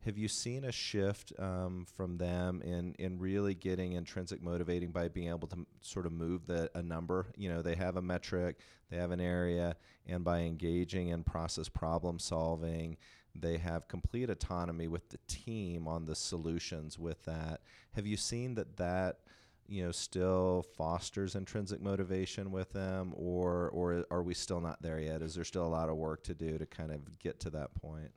Have 0.05 0.17
you 0.17 0.29
seen 0.29 0.65
a 0.65 0.73
shift 0.73 1.33
um, 1.39 1.87
from 1.97 2.19
them 2.19 2.63
in 2.63 2.95
in 2.99 3.19
really 3.19 3.55
getting 3.55 3.93
intrinsic 3.93 4.43
motivating 4.43 4.91
by 4.91 5.09
being 5.09 5.29
able 5.29 5.49
to 5.49 5.57
m- 5.57 5.67
sort 5.81 6.07
of 6.07 6.13
move 6.13 6.47
the 6.47 6.71
a 6.75 6.83
number? 6.83 7.27
You 7.37 7.49
know, 7.49 7.63
they 7.63 7.75
have 7.75 7.97
a 7.97 8.03
metric, 8.03 8.59
they 8.91 8.97
have 8.97 9.11
an 9.11 9.21
area, 9.21 9.77
and 10.07 10.25
by 10.25 10.41
engaging 10.41 11.09
in 11.09 11.25
process 11.25 11.69
problem 11.69 12.19
solving, 12.19 12.97
they 13.35 13.59
have 13.59 13.89
complete 13.89 14.31
autonomy 14.31 14.89
with 14.89 15.09
the 15.11 15.19
team 15.27 15.89
on 15.89 16.05
the 16.05 16.15
solutions 16.15 16.99
with 16.99 17.25
that. 17.25 17.61
Have 17.93 18.07
you 18.07 18.17
seen 18.17 18.55
that 18.55 18.77
that 18.77 19.19
you 19.67 19.85
know 19.85 19.93
still 19.93 20.65
fosters 20.77 21.35
intrinsic 21.35 21.81
motivation 21.83 22.51
with 22.51 22.73
them 22.73 23.13
or 23.17 23.69
or 23.71 24.05
are 24.11 24.23
we 24.23 24.33
still 24.33 24.61
not 24.61 24.81
there 24.81 24.99
yet 24.99 25.21
is 25.21 25.35
there 25.35 25.45
still 25.45 25.67
a 25.67 25.69
lot 25.69 25.91
of 25.91 25.97
work 25.97 26.25
to 26.25 26.35
do 26.35 26.57
to 26.57 26.65
kind 26.65 26.91
of 26.91 27.19
get 27.19 27.39
to 27.39 27.51
that 27.51 27.75
point 27.75 28.11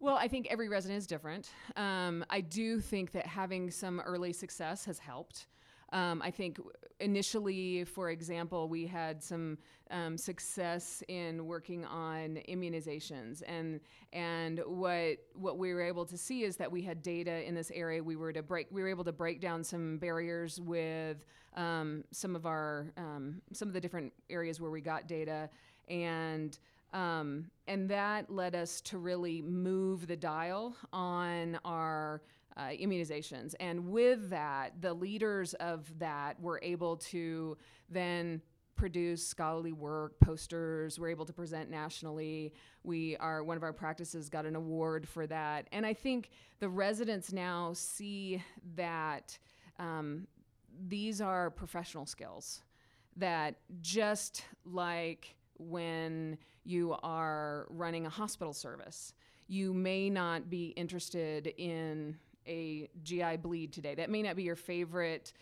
well, 0.00 0.16
I 0.16 0.28
think 0.28 0.48
every 0.50 0.68
resident 0.68 0.98
is 0.98 1.06
different. 1.06 1.50
Um, 1.76 2.24
I 2.30 2.40
do 2.40 2.80
think 2.80 3.12
that 3.12 3.26
having 3.26 3.70
some 3.70 4.00
early 4.00 4.32
success 4.32 4.84
has 4.86 4.98
helped. 4.98 5.46
Um, 5.92 6.22
I 6.22 6.30
think 6.30 6.58
initially, 7.00 7.84
for 7.84 8.10
example, 8.10 8.68
we 8.68 8.86
had 8.86 9.22
some 9.22 9.58
um, 9.90 10.16
success 10.16 11.02
in 11.08 11.46
working 11.46 11.84
on 11.84 12.38
immunizations, 12.48 13.42
and 13.46 13.80
and 14.12 14.60
what 14.66 15.18
what 15.34 15.58
we 15.58 15.74
were 15.74 15.82
able 15.82 16.06
to 16.06 16.16
see 16.16 16.44
is 16.44 16.56
that 16.56 16.70
we 16.70 16.82
had 16.82 17.02
data 17.02 17.46
in 17.46 17.54
this 17.54 17.72
area. 17.74 18.02
We 18.02 18.14
were 18.14 18.32
to 18.32 18.42
break 18.42 18.68
we 18.70 18.82
were 18.82 18.88
able 18.88 19.04
to 19.04 19.12
break 19.12 19.40
down 19.40 19.64
some 19.64 19.98
barriers 19.98 20.60
with 20.60 21.24
um, 21.56 22.04
some 22.12 22.36
of 22.36 22.46
our 22.46 22.92
um, 22.96 23.42
some 23.52 23.66
of 23.66 23.74
the 23.74 23.80
different 23.80 24.12
areas 24.30 24.60
where 24.60 24.70
we 24.70 24.80
got 24.80 25.08
data, 25.08 25.50
and 25.88 26.56
um, 26.92 27.46
and 27.66 27.88
that 27.88 28.30
led 28.30 28.54
us 28.54 28.80
to 28.82 28.98
really 28.98 29.42
move 29.42 30.06
the 30.06 30.16
dial 30.16 30.76
on 30.92 31.58
our 31.64 32.22
uh, 32.56 32.68
immunizations. 32.68 33.54
And 33.60 33.88
with 33.88 34.30
that, 34.30 34.80
the 34.80 34.92
leaders 34.92 35.54
of 35.54 35.98
that 35.98 36.40
were 36.40 36.60
able 36.62 36.96
to 36.96 37.56
then 37.88 38.42
produce 38.80 39.26
scholarly 39.26 39.72
work, 39.72 40.18
posters. 40.20 40.98
We're 40.98 41.10
able 41.10 41.26
to 41.26 41.32
present 41.32 41.70
nationally. 41.70 42.54
We 42.82 43.16
are 43.18 43.44
one 43.44 43.58
of 43.58 43.62
our 43.62 43.74
practices 43.74 44.30
got 44.30 44.46
an 44.46 44.56
award 44.56 45.06
for 45.06 45.26
that, 45.26 45.68
and 45.70 45.84
I 45.84 45.92
think 45.92 46.30
the 46.60 46.68
residents 46.68 47.30
now 47.30 47.72
see 47.74 48.42
that 48.76 49.38
um, 49.78 50.26
these 50.88 51.20
are 51.20 51.50
professional 51.50 52.06
skills 52.06 52.62
that 53.16 53.56
just 53.82 54.44
like 54.64 55.34
when 55.60 56.38
you 56.64 56.96
are 57.02 57.66
running 57.70 58.06
a 58.06 58.10
hospital 58.10 58.52
service. 58.52 59.12
You 59.46 59.74
may 59.74 60.10
not 60.10 60.48
be 60.48 60.68
interested 60.68 61.48
in 61.58 62.16
a 62.46 62.88
GI 63.02 63.38
bleed 63.38 63.72
today. 63.72 63.94
That 63.94 64.10
may 64.10 64.22
not 64.22 64.36
be 64.36 64.42
your 64.42 64.56
favorite 64.56 65.32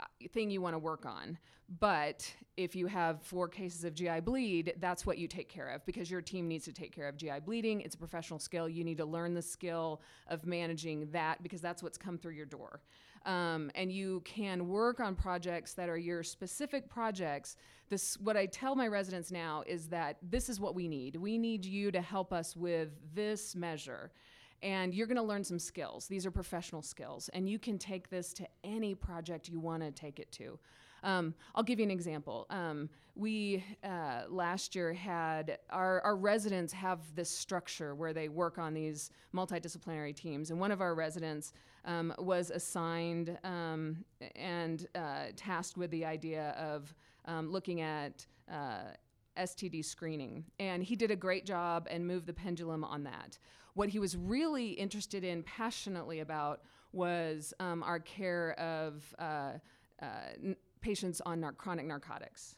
uh, 0.00 0.04
thing 0.32 0.50
you 0.50 0.60
want 0.60 0.74
to 0.74 0.78
work 0.78 1.06
on. 1.06 1.38
But 1.80 2.30
if 2.56 2.76
you 2.76 2.86
have 2.86 3.22
four 3.22 3.48
cases 3.48 3.84
of 3.84 3.94
GI 3.94 4.20
bleed, 4.20 4.74
that's 4.78 5.06
what 5.06 5.16
you 5.16 5.26
take 5.26 5.48
care 5.48 5.68
of 5.68 5.84
because 5.86 6.10
your 6.10 6.20
team 6.20 6.46
needs 6.48 6.64
to 6.66 6.72
take 6.72 6.94
care 6.94 7.08
of 7.08 7.16
GI 7.16 7.40
bleeding. 7.44 7.80
It's 7.80 7.94
a 7.94 7.98
professional 7.98 8.38
skill. 8.38 8.68
You 8.68 8.84
need 8.84 8.98
to 8.98 9.06
learn 9.06 9.32
the 9.32 9.42
skill 9.42 10.02
of 10.28 10.44
managing 10.44 11.10
that 11.12 11.42
because 11.42 11.60
that's 11.60 11.82
what's 11.82 11.96
come 11.96 12.18
through 12.18 12.32
your 12.32 12.46
door. 12.46 12.82
Um, 13.24 13.70
and 13.74 13.92
you 13.92 14.20
can 14.24 14.68
work 14.68 15.00
on 15.00 15.14
projects 15.14 15.74
that 15.74 15.88
are 15.88 15.98
your 15.98 16.22
specific 16.22 16.88
projects. 16.88 17.56
This, 17.88 18.18
what 18.18 18.36
I 18.36 18.46
tell 18.46 18.74
my 18.74 18.88
residents 18.88 19.30
now 19.30 19.62
is 19.66 19.88
that 19.88 20.16
this 20.22 20.48
is 20.48 20.58
what 20.58 20.74
we 20.74 20.88
need. 20.88 21.16
We 21.16 21.38
need 21.38 21.64
you 21.64 21.90
to 21.92 22.00
help 22.00 22.32
us 22.32 22.56
with 22.56 22.90
this 23.14 23.54
measure 23.54 24.10
and 24.62 24.94
you're 24.94 25.06
going 25.06 25.16
to 25.16 25.22
learn 25.22 25.44
some 25.44 25.58
skills. 25.58 26.06
These 26.06 26.24
are 26.24 26.30
professional 26.30 26.82
skills, 26.82 27.28
and 27.32 27.48
you 27.48 27.58
can 27.58 27.78
take 27.78 28.08
this 28.08 28.32
to 28.34 28.46
any 28.62 28.94
project 28.94 29.48
you 29.48 29.58
want 29.58 29.82
to 29.82 29.90
take 29.90 30.20
it 30.20 30.30
to. 30.32 30.58
Um, 31.02 31.34
I'll 31.54 31.62
give 31.62 31.78
you 31.78 31.84
an 31.84 31.90
example. 31.90 32.46
Um, 32.50 32.88
we 33.14 33.64
uh, 33.84 34.22
last 34.28 34.74
year 34.74 34.92
had 34.92 35.58
our, 35.70 36.00
our 36.00 36.16
residents 36.16 36.72
have 36.72 37.00
this 37.14 37.28
structure 37.28 37.94
where 37.94 38.12
they 38.12 38.28
work 38.28 38.58
on 38.58 38.72
these 38.72 39.10
multidisciplinary 39.34 40.14
teams, 40.14 40.50
and 40.50 40.58
one 40.58 40.70
of 40.70 40.80
our 40.80 40.94
residents 40.94 41.52
um, 41.84 42.14
was 42.18 42.50
assigned 42.50 43.36
um, 43.44 44.04
and 44.36 44.86
uh, 44.94 45.26
tasked 45.36 45.76
with 45.76 45.90
the 45.90 46.04
idea 46.04 46.50
of 46.58 46.94
um, 47.26 47.50
looking 47.50 47.80
at 47.80 48.26
uh, 48.50 48.92
STD 49.36 49.84
screening. 49.84 50.44
And 50.58 50.82
he 50.82 50.96
did 50.96 51.10
a 51.10 51.16
great 51.16 51.44
job 51.44 51.88
and 51.90 52.06
moved 52.06 52.26
the 52.26 52.32
pendulum 52.32 52.84
on 52.84 53.04
that. 53.04 53.38
What 53.74 53.88
he 53.88 53.98
was 53.98 54.16
really 54.16 54.70
interested 54.70 55.24
in, 55.24 55.42
passionately 55.42 56.20
about, 56.20 56.60
was 56.92 57.54
um, 57.58 57.82
our 57.82 57.98
care 57.98 58.52
of 58.60 59.02
uh, 59.18 59.52
uh, 60.02 60.54
patients 60.82 61.20
on 61.24 61.40
nar- 61.40 61.52
chronic 61.52 61.86
narcotics. 61.86 62.56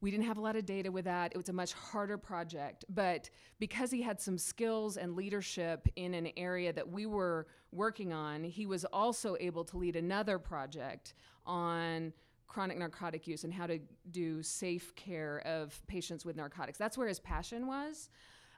We 0.00 0.10
didn't 0.10 0.26
have 0.26 0.36
a 0.36 0.40
lot 0.42 0.54
of 0.54 0.66
data 0.66 0.92
with 0.92 1.06
that. 1.06 1.32
It 1.32 1.38
was 1.38 1.48
a 1.48 1.52
much 1.52 1.72
harder 1.72 2.18
project. 2.18 2.84
But 2.90 3.30
because 3.58 3.90
he 3.90 4.02
had 4.02 4.20
some 4.20 4.36
skills 4.36 4.98
and 4.98 5.16
leadership 5.16 5.88
in 5.96 6.12
an 6.12 6.28
area 6.36 6.74
that 6.74 6.86
we 6.86 7.06
were 7.06 7.46
working 7.72 8.12
on, 8.12 8.44
he 8.44 8.66
was 8.66 8.84
also 8.84 9.34
able 9.40 9.64
to 9.64 9.78
lead 9.78 9.96
another 9.96 10.38
project 10.38 11.14
on 11.46 12.12
chronic 12.48 12.78
narcotic 12.78 13.26
use 13.26 13.44
and 13.44 13.52
how 13.52 13.66
to 13.66 13.80
do 14.10 14.42
safe 14.42 14.94
care 14.94 15.42
of 15.46 15.80
patients 15.86 16.24
with 16.24 16.36
narcotics. 16.36 16.78
That's 16.78 16.98
where 16.98 17.08
his 17.08 17.18
passion 17.18 17.66
was. 17.66 18.10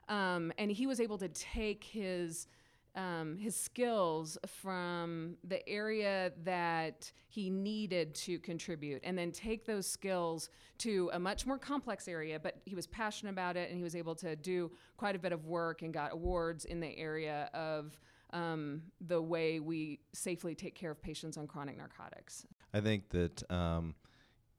Um, 0.09 0.51
and 0.57 0.69
he 0.69 0.85
was 0.85 0.99
able 0.99 1.17
to 1.17 1.29
take 1.29 1.83
his 1.83 2.47
um, 2.97 3.37
his 3.37 3.55
skills 3.55 4.37
from 4.47 5.37
the 5.43 5.67
area 5.69 6.31
that 6.43 7.11
he 7.29 7.49
needed 7.49 8.15
to 8.15 8.39
contribute 8.39 8.99
and 9.03 9.15
then 9.17 9.31
take 9.31 9.65
those 9.65 9.87
skills 9.87 10.49
to 10.79 11.09
a 11.13 11.19
much 11.19 11.45
more 11.45 11.59
complex 11.59 12.07
area 12.07 12.39
but 12.39 12.59
he 12.65 12.73
was 12.73 12.87
passionate 12.87 13.31
about 13.31 13.55
it 13.55 13.69
and 13.69 13.77
he 13.77 13.83
was 13.83 13.95
able 13.95 14.15
to 14.15 14.35
do 14.35 14.71
quite 14.97 15.15
a 15.15 15.19
bit 15.19 15.31
of 15.31 15.45
work 15.45 15.83
and 15.83 15.93
got 15.93 16.11
awards 16.11 16.65
in 16.65 16.79
the 16.79 16.97
area 16.97 17.49
of 17.53 17.99
um, 18.33 18.81
the 18.99 19.21
way 19.21 19.59
we 19.59 19.99
safely 20.13 20.55
take 20.55 20.75
care 20.75 20.91
of 20.91 21.01
patients 21.01 21.37
on 21.37 21.47
chronic 21.47 21.77
narcotics. 21.77 22.45
I 22.73 22.81
think 22.81 23.09
that 23.11 23.49
um, 23.49 23.95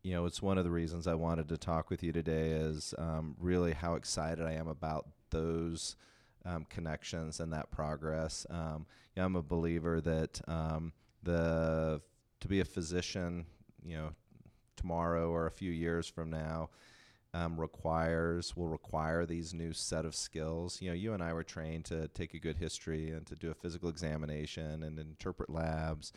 you 0.03 0.15
know 0.15 0.25
it's 0.25 0.41
one 0.41 0.59
of 0.59 0.65
the 0.65 0.71
reasons 0.71 1.07
i 1.07 1.15
wanted 1.15 1.49
to 1.49 1.59
talk 1.59 1.91
with 1.91 2.03
you 2.03 2.13
today 2.13 2.51
is 2.53 2.95
um, 2.99 3.35
really 3.39 3.73
how 3.73 3.95
excited 3.95 4.47
i 4.47 4.53
am 4.53 4.69
about 4.69 5.09
those 5.31 5.97
um, 6.45 6.67
connections 6.69 7.41
and 7.41 7.53
that 7.53 7.71
progress. 7.71 8.47
Um, 8.51 8.87
I'm 9.17 9.37
a 9.37 9.43
believer 9.43 10.01
that 10.01 10.41
um, 10.49 10.93
the 11.23 12.01
to 12.41 12.49
be 12.49 12.61
a 12.61 12.65
physician, 12.65 13.47
you 13.85 13.97
know, 13.97 14.11
tomorrow 14.77 15.31
or 15.31 15.47
a 15.47 15.51
few 15.51 15.73
years 15.73 16.07
from 16.07 16.31
now, 16.31 16.71
um, 17.35 17.61
requires 17.61 18.57
will 18.57 18.69
require 18.69 19.27
these 19.27 19.53
new 19.53 19.73
set 19.73 20.05
of 20.05 20.15
skills. 20.15 20.81
You 20.81 20.91
know, 20.91 20.95
you 20.95 21.13
and 21.13 21.23
I 21.23 21.33
were 21.33 21.45
trained 21.45 21.85
to 21.87 22.09
take 22.09 22.35
a 22.35 22.39
good 22.39 22.57
history 22.57 23.11
and 23.11 23.27
to 23.27 23.37
do 23.37 23.51
a 23.51 23.55
physical 23.55 23.89
examination 23.89 24.83
and 24.83 24.99
interpret 24.99 25.51
labs. 25.51 26.13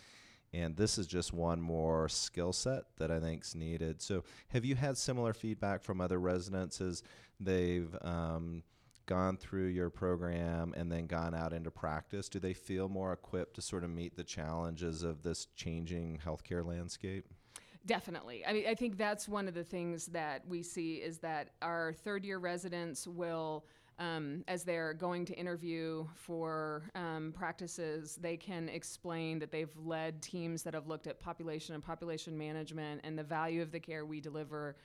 And 0.54 0.76
this 0.76 0.98
is 0.98 1.08
just 1.08 1.34
one 1.34 1.62
more 1.62 2.10
skill 2.10 2.54
set 2.54 2.84
that 2.98 3.10
I 3.10 3.20
think 3.20 3.44
is 3.44 3.56
needed. 3.56 4.02
So, 4.02 4.24
have 4.50 4.66
you 4.66 4.76
had 4.76 4.98
similar 4.98 5.34
feedback 5.34 5.82
from 5.82 6.02
other 6.02 6.20
residents 6.20 6.82
as 6.82 7.04
they've 7.40 7.96
um, 8.02 8.64
gone 9.06 9.38
through 9.38 9.68
your 9.68 9.90
program 9.90 10.74
and 10.76 10.92
then 10.92 11.08
gone 11.08 11.34
out 11.34 11.54
into 11.54 11.72
practice, 11.72 12.30
do 12.30 12.40
they 12.40 12.54
feel 12.54 12.90
more 12.90 13.14
equipped 13.14 13.56
to 13.56 13.62
sort 13.62 13.84
of 13.84 13.90
meet 13.90 14.16
the 14.16 14.24
challenges 14.24 15.04
of 15.04 15.24
this 15.24 15.48
changing 15.56 16.20
healthcare 16.24 16.66
landscape? 16.66 17.26
Definitely. 17.86 18.46
I 18.46 18.54
mean, 18.54 18.68
I 18.68 18.76
think 18.76 18.98
that's 18.98 19.28
one 19.28 19.48
of 19.48 19.54
the 19.54 19.64
things 19.64 20.06
that 20.08 20.48
we 20.48 20.62
see 20.62 20.96
is 20.96 21.18
that 21.20 21.50
our 21.62 21.94
third 21.94 22.24
year 22.24 22.38
residents 22.38 23.08
will. 23.08 23.66
Um, 24.00 24.44
as 24.48 24.64
they're 24.64 24.96
going 24.96 25.26
to 25.26 25.34
interview 25.36 26.08
for 26.16 26.90
um, 26.96 27.34
practices, 27.36 28.18
they 28.20 28.36
can 28.36 28.68
explain 28.68 29.38
that 29.38 29.52
they've 29.52 29.76
led 29.78 30.24
teams 30.24 30.64
that 30.64 30.74
have 30.74 30.88
looked 30.88 31.06
at 31.06 31.20
population 31.20 31.76
and 31.76 31.84
population 31.84 32.36
management 32.36 33.02
and 33.04 33.16
the 33.16 33.24
value 33.24 33.62
of 33.62 33.72
the 33.72 33.80
care 33.80 34.04
we 34.04 34.20
deliver. 34.20 34.76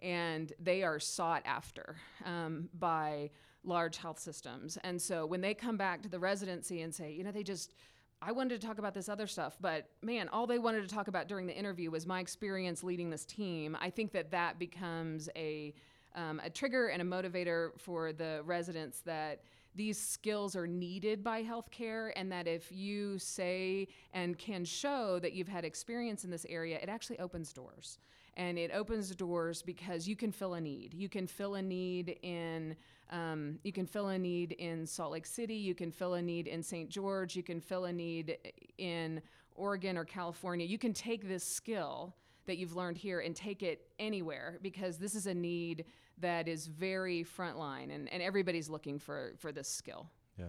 And 0.00 0.52
they 0.60 0.84
are 0.84 1.00
sought 1.00 1.42
after 1.44 1.96
um, 2.24 2.68
by 2.78 3.30
large 3.64 3.96
health 3.96 4.18
systems. 4.18 4.78
And 4.82 5.00
so 5.00 5.26
when 5.26 5.40
they 5.40 5.54
come 5.54 5.76
back 5.76 6.02
to 6.02 6.08
the 6.08 6.18
residency 6.18 6.82
and 6.82 6.94
say, 6.94 7.12
you 7.12 7.24
know, 7.24 7.30
they 7.30 7.42
just, 7.42 7.72
I 8.20 8.32
wanted 8.32 8.60
to 8.60 8.66
talk 8.66 8.78
about 8.78 8.94
this 8.94 9.08
other 9.08 9.26
stuff, 9.26 9.56
but 9.60 9.88
man, 10.02 10.28
all 10.28 10.46
they 10.46 10.58
wanted 10.58 10.88
to 10.88 10.94
talk 10.94 11.08
about 11.08 11.28
during 11.28 11.46
the 11.46 11.56
interview 11.56 11.90
was 11.90 12.06
my 12.06 12.20
experience 12.20 12.82
leading 12.82 13.10
this 13.10 13.24
team. 13.24 13.76
I 13.80 13.90
think 13.90 14.12
that 14.12 14.30
that 14.30 14.58
becomes 14.58 15.28
a, 15.36 15.74
um, 16.14 16.40
a 16.44 16.50
trigger 16.50 16.88
and 16.88 17.02
a 17.02 17.04
motivator 17.04 17.70
for 17.78 18.12
the 18.12 18.42
residents 18.44 19.00
that 19.00 19.42
these 19.74 19.98
skills 19.98 20.54
are 20.54 20.66
needed 20.66 21.24
by 21.24 21.42
healthcare, 21.42 22.12
and 22.14 22.30
that 22.30 22.46
if 22.46 22.70
you 22.70 23.18
say 23.18 23.88
and 24.12 24.38
can 24.38 24.66
show 24.66 25.18
that 25.20 25.32
you've 25.32 25.48
had 25.48 25.64
experience 25.64 26.24
in 26.24 26.30
this 26.30 26.44
area, 26.48 26.78
it 26.82 26.90
actually 26.90 27.18
opens 27.18 27.54
doors. 27.54 27.98
And 28.36 28.58
it 28.58 28.70
opens 28.72 29.14
doors 29.14 29.62
because 29.62 30.08
you 30.08 30.16
can 30.16 30.32
fill 30.32 30.54
a 30.54 30.60
need. 30.60 30.94
You 30.94 31.08
can 31.08 31.26
fill 31.26 31.56
a 31.56 31.62
need 31.62 32.16
in 32.22 32.76
um, 33.10 33.58
you 33.62 33.72
can 33.72 33.86
fill 33.86 34.08
a 34.08 34.18
need 34.18 34.52
in 34.52 34.86
Salt 34.86 35.12
Lake 35.12 35.26
City. 35.26 35.54
You 35.54 35.74
can 35.74 35.92
fill 35.92 36.14
a 36.14 36.22
need 36.22 36.46
in 36.46 36.62
St. 36.62 36.88
George. 36.88 37.36
You 37.36 37.42
can 37.42 37.60
fill 37.60 37.84
a 37.84 37.92
need 37.92 38.38
in 38.78 39.20
Oregon 39.54 39.98
or 39.98 40.04
California. 40.06 40.66
You 40.66 40.78
can 40.78 40.94
take 40.94 41.28
this 41.28 41.44
skill 41.44 42.14
that 42.46 42.56
you've 42.56 42.74
learned 42.74 42.96
here 42.96 43.20
and 43.20 43.36
take 43.36 43.62
it 43.62 43.86
anywhere 43.98 44.58
because 44.62 44.96
this 44.96 45.14
is 45.14 45.26
a 45.26 45.34
need 45.34 45.84
that 46.18 46.48
is 46.48 46.66
very 46.66 47.24
frontline 47.24 47.94
and, 47.94 48.10
and 48.12 48.22
everybody's 48.22 48.68
looking 48.70 48.98
for, 48.98 49.34
for 49.38 49.52
this 49.52 49.68
skill. 49.68 50.08
Yeah. 50.38 50.46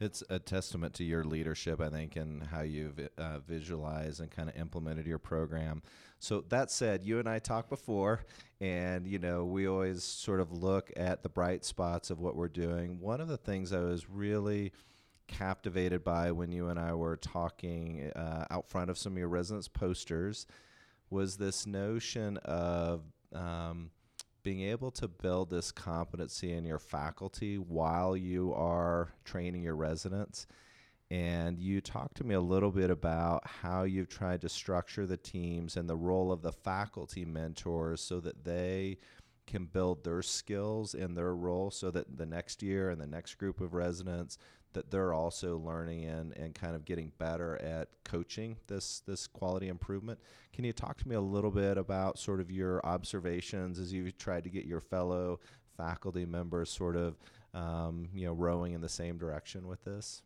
It's 0.00 0.22
a 0.28 0.38
testament 0.38 0.94
to 0.94 1.04
your 1.04 1.22
leadership, 1.22 1.80
I 1.80 1.88
think, 1.88 2.16
and 2.16 2.42
how 2.42 2.62
you've 2.62 2.98
uh, 3.16 3.38
visualized 3.40 4.20
and 4.20 4.30
kind 4.30 4.48
of 4.48 4.56
implemented 4.56 5.06
your 5.06 5.18
program. 5.18 5.82
So 6.18 6.44
that 6.48 6.70
said, 6.70 7.04
you 7.04 7.18
and 7.18 7.28
I 7.28 7.38
talked 7.38 7.68
before, 7.68 8.24
and 8.60 9.06
you 9.06 9.18
know 9.18 9.44
we 9.44 9.68
always 9.68 10.02
sort 10.02 10.40
of 10.40 10.52
look 10.52 10.90
at 10.96 11.22
the 11.22 11.28
bright 11.28 11.64
spots 11.64 12.10
of 12.10 12.20
what 12.20 12.36
we're 12.36 12.48
doing. 12.48 13.00
One 13.00 13.20
of 13.20 13.28
the 13.28 13.36
things 13.36 13.72
I 13.72 13.80
was 13.80 14.08
really 14.08 14.72
captivated 15.28 16.04
by 16.04 16.32
when 16.32 16.52
you 16.52 16.68
and 16.68 16.78
I 16.78 16.94
were 16.94 17.16
talking 17.16 18.10
uh, 18.14 18.46
out 18.50 18.68
front 18.68 18.90
of 18.90 18.98
some 18.98 19.12
of 19.12 19.18
your 19.18 19.28
residents 19.28 19.68
posters 19.68 20.46
was 21.10 21.36
this 21.36 21.66
notion 21.66 22.38
of 22.38 23.02
um, 23.34 23.90
being 24.42 24.60
able 24.62 24.90
to 24.90 25.08
build 25.08 25.50
this 25.50 25.70
competency 25.70 26.52
in 26.52 26.64
your 26.64 26.78
faculty 26.78 27.56
while 27.58 28.16
you 28.16 28.52
are 28.54 29.12
training 29.24 29.62
your 29.62 29.76
residents. 29.76 30.46
And 31.10 31.58
you 31.58 31.80
talked 31.80 32.16
to 32.16 32.24
me 32.24 32.34
a 32.34 32.40
little 32.40 32.70
bit 32.70 32.90
about 32.90 33.46
how 33.46 33.82
you've 33.82 34.08
tried 34.08 34.40
to 34.40 34.48
structure 34.48 35.06
the 35.06 35.18
teams 35.18 35.76
and 35.76 35.88
the 35.88 35.96
role 35.96 36.32
of 36.32 36.42
the 36.42 36.52
faculty 36.52 37.24
mentors 37.24 38.00
so 38.00 38.18
that 38.20 38.44
they 38.44 38.98
can 39.46 39.66
build 39.66 40.04
their 40.04 40.22
skills 40.22 40.94
in 40.94 41.14
their 41.14 41.34
role 41.34 41.70
so 41.70 41.90
that 41.90 42.16
the 42.16 42.26
next 42.26 42.62
year 42.62 42.90
and 42.90 43.00
the 43.00 43.06
next 43.06 43.34
group 43.34 43.60
of 43.60 43.74
residents 43.74 44.38
that 44.74 44.90
they're 44.90 45.12
also 45.12 45.58
learning 45.58 46.04
and, 46.04 46.36
and 46.36 46.54
kind 46.54 46.74
of 46.74 46.84
getting 46.84 47.12
better 47.18 47.60
at 47.62 47.88
coaching 48.04 48.56
this 48.66 49.00
this 49.06 49.26
quality 49.26 49.68
improvement. 49.68 50.18
Can 50.52 50.64
you 50.64 50.72
talk 50.72 50.98
to 50.98 51.08
me 51.08 51.14
a 51.14 51.20
little 51.20 51.50
bit 51.50 51.78
about 51.78 52.18
sort 52.18 52.40
of 52.40 52.50
your 52.50 52.84
observations 52.84 53.78
as 53.78 53.92
you've 53.92 54.16
tried 54.18 54.44
to 54.44 54.50
get 54.50 54.64
your 54.64 54.80
fellow 54.80 55.40
faculty 55.76 56.26
members 56.26 56.70
sort 56.70 56.96
of 56.96 57.18
um, 57.54 58.08
you 58.14 58.26
know 58.26 58.32
rowing 58.32 58.72
in 58.72 58.80
the 58.80 58.88
same 58.88 59.18
direction 59.18 59.66
with 59.66 59.84
this? 59.84 60.22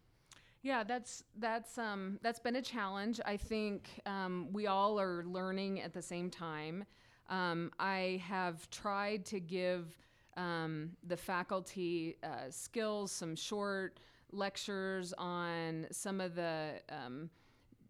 Yeah, 0.62 0.82
that's 0.82 1.22
that's 1.38 1.78
um, 1.78 2.18
that's 2.22 2.40
been 2.40 2.56
a 2.56 2.62
challenge. 2.62 3.20
I 3.24 3.36
think 3.36 3.88
um, 4.04 4.48
we 4.52 4.66
all 4.66 4.98
are 4.98 5.24
learning 5.24 5.80
at 5.80 5.92
the 5.92 6.02
same 6.02 6.30
time. 6.30 6.84
Um, 7.28 7.70
I 7.78 8.22
have 8.26 8.68
tried 8.70 9.24
to 9.26 9.40
give 9.40 9.96
um, 10.36 10.90
the 11.06 11.16
faculty 11.16 12.16
uh, 12.22 12.50
skills, 12.50 13.10
some 13.12 13.34
short 13.34 13.98
lectures 14.32 15.12
on 15.18 15.86
some 15.90 16.20
of 16.20 16.34
the 16.34 16.80
um, 16.88 17.30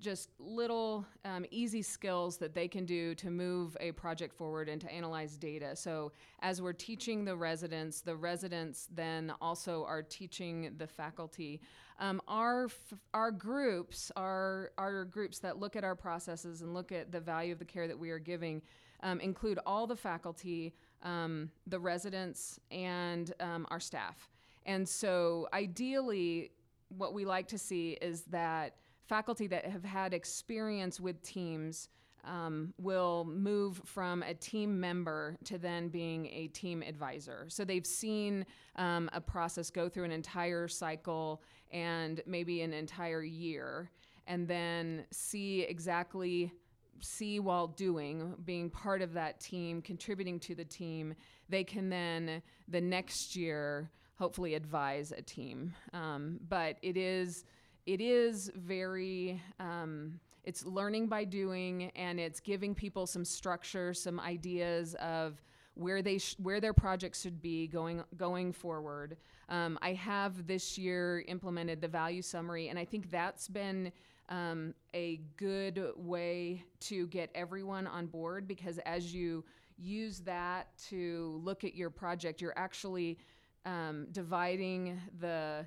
just 0.00 0.30
little 0.38 1.06
um, 1.24 1.44
easy 1.50 1.82
skills 1.82 2.36
that 2.38 2.54
they 2.54 2.68
can 2.68 2.84
do 2.84 3.14
to 3.14 3.30
move 3.30 3.76
a 3.80 3.92
project 3.92 4.34
forward 4.34 4.68
and 4.68 4.80
to 4.80 4.92
analyze 4.92 5.36
data. 5.36 5.74
So, 5.74 6.12
as 6.40 6.60
we're 6.60 6.72
teaching 6.72 7.24
the 7.24 7.36
residents, 7.36 8.00
the 8.00 8.16
residents 8.16 8.88
then 8.94 9.32
also 9.40 9.84
are 9.84 10.02
teaching 10.02 10.74
the 10.76 10.86
faculty. 10.86 11.60
Um, 11.98 12.20
our 12.28 12.68
our 13.14 13.30
groups 13.30 14.12
are 14.16 14.72
our 14.76 15.04
groups 15.04 15.38
that 15.40 15.58
look 15.58 15.76
at 15.76 15.84
our 15.84 15.96
processes 15.96 16.62
and 16.62 16.74
look 16.74 16.92
at 16.92 17.10
the 17.10 17.20
value 17.20 17.52
of 17.52 17.58
the 17.58 17.64
care 17.64 17.88
that 17.88 17.98
we 17.98 18.10
are 18.10 18.18
giving. 18.18 18.62
Um, 19.02 19.20
include 19.20 19.58
all 19.66 19.86
the 19.86 19.96
faculty, 19.96 20.74
um, 21.02 21.50
the 21.66 21.78
residents, 21.78 22.58
and 22.70 23.32
um, 23.40 23.66
our 23.70 23.80
staff. 23.80 24.35
And 24.66 24.86
so, 24.86 25.48
ideally, 25.52 26.50
what 26.88 27.14
we 27.14 27.24
like 27.24 27.48
to 27.48 27.58
see 27.58 27.92
is 28.02 28.22
that 28.24 28.74
faculty 29.08 29.46
that 29.46 29.64
have 29.64 29.84
had 29.84 30.12
experience 30.12 31.00
with 31.00 31.22
teams 31.22 31.88
um, 32.24 32.74
will 32.76 33.24
move 33.24 33.80
from 33.84 34.22
a 34.24 34.34
team 34.34 34.80
member 34.80 35.36
to 35.44 35.58
then 35.58 35.88
being 35.88 36.26
a 36.26 36.48
team 36.48 36.82
advisor. 36.82 37.46
So 37.48 37.64
they've 37.64 37.86
seen 37.86 38.44
um, 38.74 39.08
a 39.12 39.20
process 39.20 39.70
go 39.70 39.88
through 39.88 40.04
an 40.04 40.10
entire 40.10 40.66
cycle 40.66 41.40
and 41.70 42.20
maybe 42.26 42.62
an 42.62 42.72
entire 42.72 43.22
year, 43.22 43.90
and 44.26 44.48
then 44.48 45.04
see 45.12 45.62
exactly 45.62 46.52
see 47.00 47.38
while 47.40 47.68
doing, 47.68 48.34
being 48.44 48.70
part 48.70 49.02
of 49.02 49.12
that 49.12 49.38
team, 49.38 49.82
contributing 49.82 50.40
to 50.40 50.54
the 50.54 50.64
team, 50.64 51.14
they 51.48 51.62
can 51.62 51.90
then 51.90 52.42
the 52.68 52.80
next 52.80 53.36
year 53.36 53.90
hopefully 54.18 54.54
advise 54.54 55.12
a 55.12 55.22
team. 55.22 55.74
Um, 55.92 56.40
but 56.48 56.76
it 56.82 56.96
is 56.96 57.44
it 57.86 58.00
is 58.00 58.50
very 58.56 59.40
um, 59.60 60.18
it's 60.46 60.64
learning 60.64 61.08
by 61.08 61.24
doing 61.24 61.90
and 61.96 62.18
it's 62.18 62.40
giving 62.40 62.74
people 62.74 63.06
some 63.06 63.24
structure 63.24 63.92
some 63.92 64.18
ideas 64.20 64.94
of 64.94 65.42
where 65.74 66.00
they 66.00 66.18
sh- 66.18 66.36
where 66.38 66.60
their 66.60 66.72
projects 66.72 67.20
should 67.20 67.42
be 67.42 67.66
going 67.66 68.02
going 68.16 68.52
forward 68.52 69.16
um, 69.48 69.78
i 69.82 69.92
have 69.92 70.46
this 70.46 70.78
year 70.78 71.24
implemented 71.28 71.80
the 71.80 71.88
value 71.88 72.22
summary 72.22 72.68
and 72.68 72.78
i 72.78 72.84
think 72.84 73.10
that's 73.10 73.48
been 73.48 73.92
um, 74.28 74.74
a 74.94 75.20
good 75.36 75.90
way 75.96 76.64
to 76.80 77.06
get 77.08 77.30
everyone 77.34 77.86
on 77.86 78.06
board 78.06 78.48
because 78.48 78.78
as 78.78 79.12
you 79.12 79.44
use 79.78 80.20
that 80.20 80.68
to 80.88 81.40
look 81.44 81.62
at 81.64 81.74
your 81.74 81.90
project 81.90 82.40
you're 82.40 82.56
actually 82.56 83.18
um, 83.66 84.06
dividing 84.12 84.98
the 85.20 85.66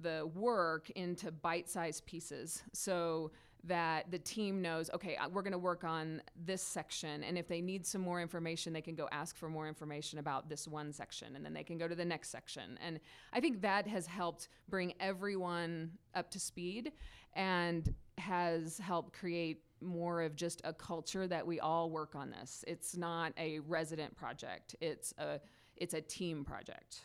the 0.00 0.30
work 0.34 0.90
into 0.90 1.32
bite-sized 1.32 2.06
pieces 2.06 2.62
so 2.72 3.32
that 3.64 4.10
the 4.10 4.18
team 4.18 4.62
knows 4.62 4.90
okay 4.94 5.16
uh, 5.16 5.28
we're 5.28 5.42
going 5.42 5.52
to 5.52 5.58
work 5.58 5.84
on 5.84 6.22
this 6.44 6.62
section 6.62 7.22
and 7.24 7.36
if 7.36 7.48
they 7.48 7.60
need 7.60 7.84
some 7.86 8.00
more 8.00 8.20
information 8.20 8.72
they 8.72 8.80
can 8.80 8.94
go 8.94 9.08
ask 9.12 9.36
for 9.36 9.48
more 9.48 9.68
information 9.68 10.18
about 10.18 10.48
this 10.48 10.66
one 10.68 10.92
section 10.92 11.36
and 11.36 11.44
then 11.44 11.52
they 11.52 11.64
can 11.64 11.78
go 11.78 11.88
to 11.88 11.94
the 11.94 12.04
next 12.04 12.30
section. 12.30 12.78
And 12.84 13.00
i 13.32 13.40
think 13.40 13.60
that 13.62 13.86
has 13.86 14.06
helped 14.06 14.48
bring 14.68 14.94
everyone 15.00 15.92
up 16.14 16.30
to 16.30 16.40
speed 16.40 16.92
and 17.34 17.94
has 18.18 18.78
helped 18.78 19.12
create 19.12 19.62
more 19.80 20.22
of 20.22 20.36
just 20.36 20.60
a 20.64 20.72
culture 20.72 21.26
that 21.26 21.46
we 21.46 21.58
all 21.60 21.90
work 21.90 22.14
on 22.14 22.30
this. 22.30 22.64
It's 22.66 22.96
not 22.96 23.32
a 23.36 23.58
resident 23.60 24.14
project. 24.16 24.76
It's 24.80 25.12
a 25.18 25.40
it's 25.76 25.94
a 25.94 26.00
team 26.00 26.44
project 26.44 27.00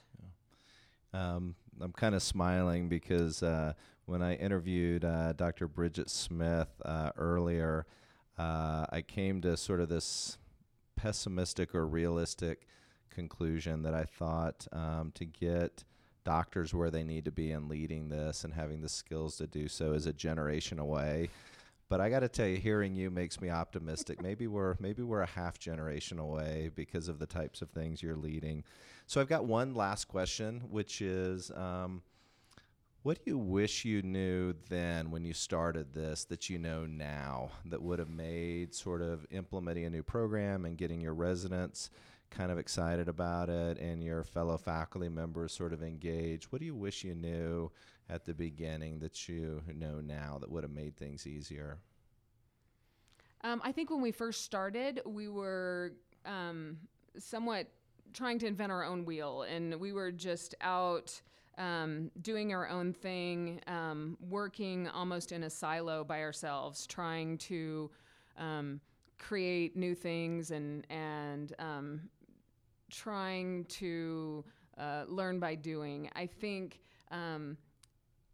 um, 1.17 1.55
I'm 1.81 1.93
kind 1.93 2.15
of 2.15 2.23
smiling 2.23 2.89
because 2.89 3.43
uh, 3.43 3.73
when 4.05 4.21
I 4.21 4.35
interviewed 4.35 5.05
uh, 5.05 5.33
Dr. 5.33 5.67
Bridget 5.67 6.09
Smith 6.09 6.69
uh, 6.83 7.11
earlier, 7.17 7.85
uh, 8.37 8.85
I 8.89 9.01
came 9.01 9.41
to 9.41 9.57
sort 9.57 9.81
of 9.81 9.89
this 9.89 10.37
pessimistic 10.95 11.75
or 11.75 11.87
realistic 11.87 12.67
conclusion 13.09 13.83
that 13.83 13.93
I 13.93 14.03
thought 14.03 14.67
um, 14.71 15.11
to 15.15 15.25
get 15.25 15.83
doctors 16.23 16.73
where 16.73 16.91
they 16.91 17.03
need 17.03 17.25
to 17.25 17.31
be 17.31 17.51
in 17.51 17.69
leading 17.69 18.09
this 18.09 18.43
and 18.43 18.53
having 18.53 18.81
the 18.81 18.89
skills 18.89 19.37
to 19.37 19.47
do 19.47 19.67
so 19.67 19.93
is 19.93 20.05
a 20.05 20.13
generation 20.13 20.77
away. 20.77 21.29
But 21.89 22.01
I 22.01 22.09
got 22.09 22.19
to 22.19 22.27
tell 22.27 22.47
you, 22.47 22.57
hearing 22.57 22.95
you 22.95 23.09
makes 23.09 23.39
me 23.39 23.49
optimistic. 23.49 24.21
maybe 24.21 24.47
we're 24.47 24.75
maybe 24.79 25.03
we're 25.03 25.21
a 25.21 25.27
half 25.27 25.57
generation 25.57 26.19
away 26.19 26.69
because 26.75 27.07
of 27.07 27.19
the 27.19 27.25
types 27.25 27.61
of 27.61 27.69
things 27.69 28.03
you're 28.03 28.17
leading. 28.17 28.63
So 29.05 29.21
I've 29.21 29.29
got 29.29 29.45
one 29.45 29.73
last 29.73 30.05
question, 30.05 30.63
which 30.69 31.01
is, 31.01 31.49
um, 31.51 32.01
what 33.03 33.23
do 33.23 33.31
you 33.31 33.37
wish 33.37 33.85
you 33.85 34.01
knew 34.01 34.53
then 34.67 35.11
when 35.11 35.23
you 35.23 35.33
started 35.33 35.93
this 35.93 36.25
that 36.25 36.49
you 36.49 36.57
know 36.57 36.85
now 36.85 37.51
that 37.65 37.81
would 37.81 37.99
have 37.99 38.09
made 38.09 38.75
sort 38.75 39.01
of 39.01 39.25
implementing 39.31 39.85
a 39.85 39.89
new 39.89 40.03
program 40.03 40.65
and 40.65 40.77
getting 40.77 40.99
your 40.99 41.13
residents 41.13 41.89
kind 42.29 42.51
of 42.51 42.57
excited 42.57 43.07
about 43.07 43.49
it 43.49 43.77
and 43.77 44.03
your 44.03 44.25
fellow 44.25 44.57
faculty 44.57 45.07
members 45.07 45.53
sort 45.53 45.71
of 45.71 45.81
engaged? 45.81 46.47
What 46.49 46.59
do 46.59 46.65
you 46.65 46.75
wish 46.75 47.05
you 47.05 47.15
knew 47.15 47.71
at 48.09 48.25
the 48.25 48.33
beginning 48.33 48.99
that 48.99 49.27
you 49.27 49.61
know 49.75 49.99
now 49.99 50.37
that 50.39 50.49
would 50.49 50.63
have 50.63 50.71
made 50.71 50.95
things 50.95 51.27
easier? 51.27 51.79
Um, 53.43 53.61
I 53.63 53.71
think 53.71 53.89
when 53.89 54.01
we 54.01 54.11
first 54.11 54.43
started, 54.43 55.01
we 55.05 55.27
were 55.27 55.93
um, 56.25 56.77
somewhat 57.19 57.67
trying 58.13 58.39
to 58.39 58.47
invent 58.47 58.71
our 58.71 58.83
own 58.83 59.05
wheel, 59.05 59.43
and 59.43 59.75
we 59.79 59.91
were 59.93 60.11
just 60.11 60.55
out 60.61 61.21
um, 61.57 62.11
doing 62.21 62.53
our 62.53 62.67
own 62.67 62.93
thing, 62.93 63.61
um, 63.67 64.17
working 64.29 64.87
almost 64.87 65.31
in 65.31 65.43
a 65.43 65.49
silo 65.49 66.03
by 66.03 66.21
ourselves, 66.21 66.87
trying 66.87 67.37
to 67.39 67.91
um, 68.37 68.79
create 69.19 69.75
new 69.75 69.95
things 69.95 70.51
and 70.51 70.85
and 70.89 71.53
um, 71.59 72.01
trying 72.89 73.65
to 73.65 74.43
uh, 74.77 75.03
learn 75.07 75.39
by 75.39 75.55
doing. 75.55 76.09
I 76.15 76.25
think 76.25 76.79
Um, 77.11 77.57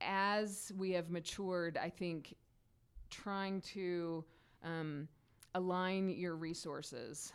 as 0.07 0.71
we 0.77 0.91
have 0.91 1.09
matured, 1.09 1.77
I 1.77 1.89
think 1.89 2.35
trying 3.09 3.61
to 3.61 4.23
um, 4.63 5.07
align 5.55 6.09
your 6.09 6.35
resources 6.35 7.33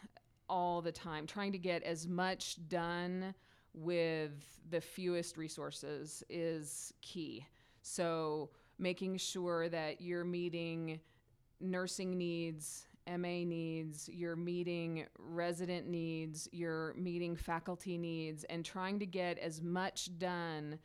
all 0.49 0.81
the 0.81 0.93
time, 0.93 1.27
trying 1.27 1.53
to 1.53 1.59
get 1.59 1.83
as 1.83 2.07
much 2.07 2.57
done 2.69 3.35
with 3.75 4.33
the 4.71 4.81
fewest 4.81 5.37
resources 5.37 6.23
is 6.29 6.93
key. 7.01 7.47
So, 7.83 8.51
making 8.79 9.17
sure 9.19 9.69
that 9.69 10.01
you're 10.01 10.25
meeting 10.25 11.01
nursing 11.61 12.17
needs, 12.17 12.87
MA 13.09 13.45
needs, 13.45 14.09
you're 14.09 14.37
meeting 14.37 15.07
resident 15.19 15.89
needs, 15.89 16.49
you're 16.53 16.95
meeting 16.95 17.37
faculty 17.37 17.97
needs, 17.97 18.45
and 18.45 18.65
trying 18.65 18.99
to 18.99 19.07
get 19.07 19.39
as 19.39 19.63
much 19.63 20.17
done 20.19 20.79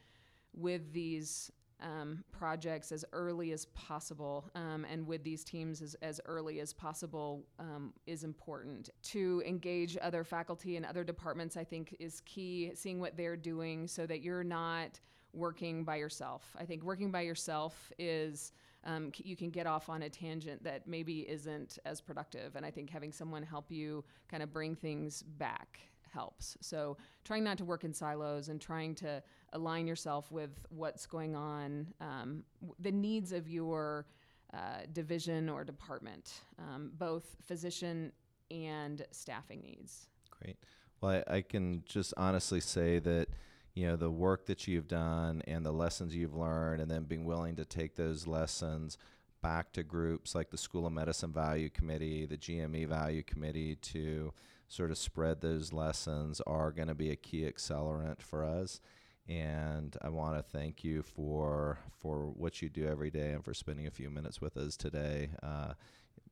with 0.53 0.93
these 0.93 1.51
um, 1.83 2.23
projects 2.31 2.91
as 2.91 3.05
early 3.13 3.51
as 3.51 3.65
possible 3.67 4.49
um, 4.55 4.85
and 4.89 5.05
with 5.05 5.23
these 5.23 5.43
teams 5.43 5.81
as, 5.81 5.95
as 6.01 6.19
early 6.25 6.59
as 6.59 6.73
possible 6.73 7.43
um, 7.59 7.93
is 8.07 8.23
important. 8.23 8.89
To 9.03 9.43
engage 9.45 9.97
other 10.01 10.23
faculty 10.23 10.77
and 10.77 10.85
other 10.85 11.03
departments, 11.03 11.57
I 11.57 11.63
think, 11.63 11.95
is 11.99 12.21
key, 12.21 12.71
seeing 12.73 12.99
what 12.99 13.17
they're 13.17 13.37
doing 13.37 13.87
so 13.87 14.05
that 14.07 14.21
you're 14.21 14.43
not 14.43 14.99
working 15.33 15.83
by 15.83 15.97
yourself. 15.97 16.55
I 16.57 16.65
think 16.65 16.83
working 16.83 17.11
by 17.11 17.21
yourself 17.21 17.91
is. 17.99 18.51
Um, 18.85 19.13
you 19.15 19.37
can 19.37 19.49
get 19.49 19.65
off 19.65 19.87
on 19.87 20.01
a 20.01 20.09
tangent 20.09 20.61
that 20.65 20.89
maybe 20.89 21.21
isn't 21.21 21.79
as 21.85 22.01
productive. 22.01 22.57
And 22.57 22.65
I 22.65 22.69
think 22.69 22.89
having 22.89 23.13
someone 23.13 23.41
help 23.41 23.71
you 23.71 24.03
kind 24.27 24.43
of 24.43 24.51
bring 24.51 24.75
things 24.75 25.23
back 25.23 25.79
helps. 26.13 26.57
So 26.61 26.97
trying 27.23 27.43
not 27.43 27.57
to 27.57 27.65
work 27.65 27.83
in 27.83 27.93
silos 27.93 28.49
and 28.49 28.61
trying 28.61 28.95
to 28.95 29.21
align 29.53 29.87
yourself 29.87 30.31
with 30.31 30.51
what's 30.69 31.05
going 31.05 31.35
on, 31.35 31.87
um, 31.99 32.43
the 32.79 32.91
needs 32.91 33.31
of 33.31 33.49
your 33.49 34.05
uh, 34.53 34.81
division 34.91 35.49
or 35.49 35.63
department, 35.63 36.41
um, 36.59 36.91
both 36.97 37.35
physician 37.45 38.11
and 38.51 39.05
staffing 39.11 39.61
needs. 39.61 40.07
Great. 40.29 40.57
Well, 41.01 41.23
I, 41.27 41.37
I 41.37 41.41
can 41.41 41.83
just 41.85 42.13
honestly 42.17 42.59
say 42.61 42.99
that 42.99 43.27
you 43.73 43.87
know 43.87 43.95
the 43.95 44.11
work 44.11 44.45
that 44.45 44.67
you've 44.67 44.87
done 44.87 45.41
and 45.47 45.65
the 45.65 45.71
lessons 45.71 46.15
you've 46.15 46.35
learned, 46.35 46.81
and 46.81 46.91
then 46.91 47.03
being 47.03 47.25
willing 47.25 47.55
to 47.55 47.65
take 47.65 47.95
those 47.95 48.27
lessons 48.27 48.97
back 49.41 49.73
to 49.73 49.83
groups 49.83 50.35
like 50.35 50.51
the 50.51 50.57
School 50.57 50.85
of 50.85 50.93
Medicine 50.93 51.33
Value 51.33 51.69
Committee, 51.69 52.25
the 52.25 52.37
GME 52.37 52.87
Value 52.87 53.23
Committee 53.23 53.75
to 53.75 54.33
sort 54.67 54.91
of 54.91 54.97
spread 54.97 55.41
those 55.41 55.73
lessons 55.73 56.41
are 56.47 56.71
going 56.71 56.87
to 56.87 56.95
be 56.95 57.11
a 57.11 57.15
key 57.15 57.41
accelerant 57.41 58.21
for 58.21 58.43
us. 58.43 58.79
And 59.27 59.95
I 60.01 60.09
want 60.09 60.35
to 60.35 60.43
thank 60.43 60.83
you 60.83 61.01
for 61.01 61.79
for 62.01 62.27
what 62.27 62.61
you 62.61 62.69
do 62.69 62.87
every 62.87 63.09
day 63.09 63.31
and 63.31 63.43
for 63.43 63.53
spending 63.53 63.87
a 63.87 63.91
few 63.91 64.09
minutes 64.09 64.41
with 64.41 64.57
us 64.57 64.75
today. 64.75 65.29
Uh, 65.41 65.73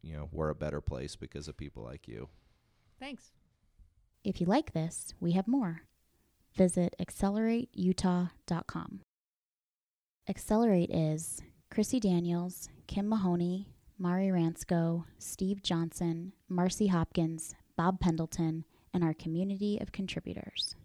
you 0.02 0.16
know, 0.16 0.28
we're 0.32 0.50
a 0.50 0.56
better 0.56 0.82
place 0.82 1.16
because 1.16 1.48
of 1.48 1.56
people 1.56 1.84
like 1.84 2.08
you. 2.08 2.28
Thanks. 3.00 3.32
If 4.24 4.42
you 4.42 4.48
like 4.48 4.74
this, 4.74 5.14
we 5.20 5.32
have 5.32 5.48
more. 5.48 5.82
Visit 6.56 6.96
accelerateutah.com. 7.00 9.02
Accelerate 10.28 10.92
is 10.92 11.42
Chrissy 11.72 12.00
Daniels, 12.00 12.70
Kim 12.88 13.10
Mahoney, 13.10 13.68
Mari 13.98 14.28
Ransco, 14.28 15.06
Steve 15.18 15.64
Johnson, 15.64 16.34
Marcy 16.50 16.88
Hopkins, 16.88 17.56
Bob 17.82 18.00
Pendleton, 18.00 18.64
and 18.94 19.04
our 19.04 19.16
community 19.16 19.80
of 19.82 19.92
contributors. 19.92 20.76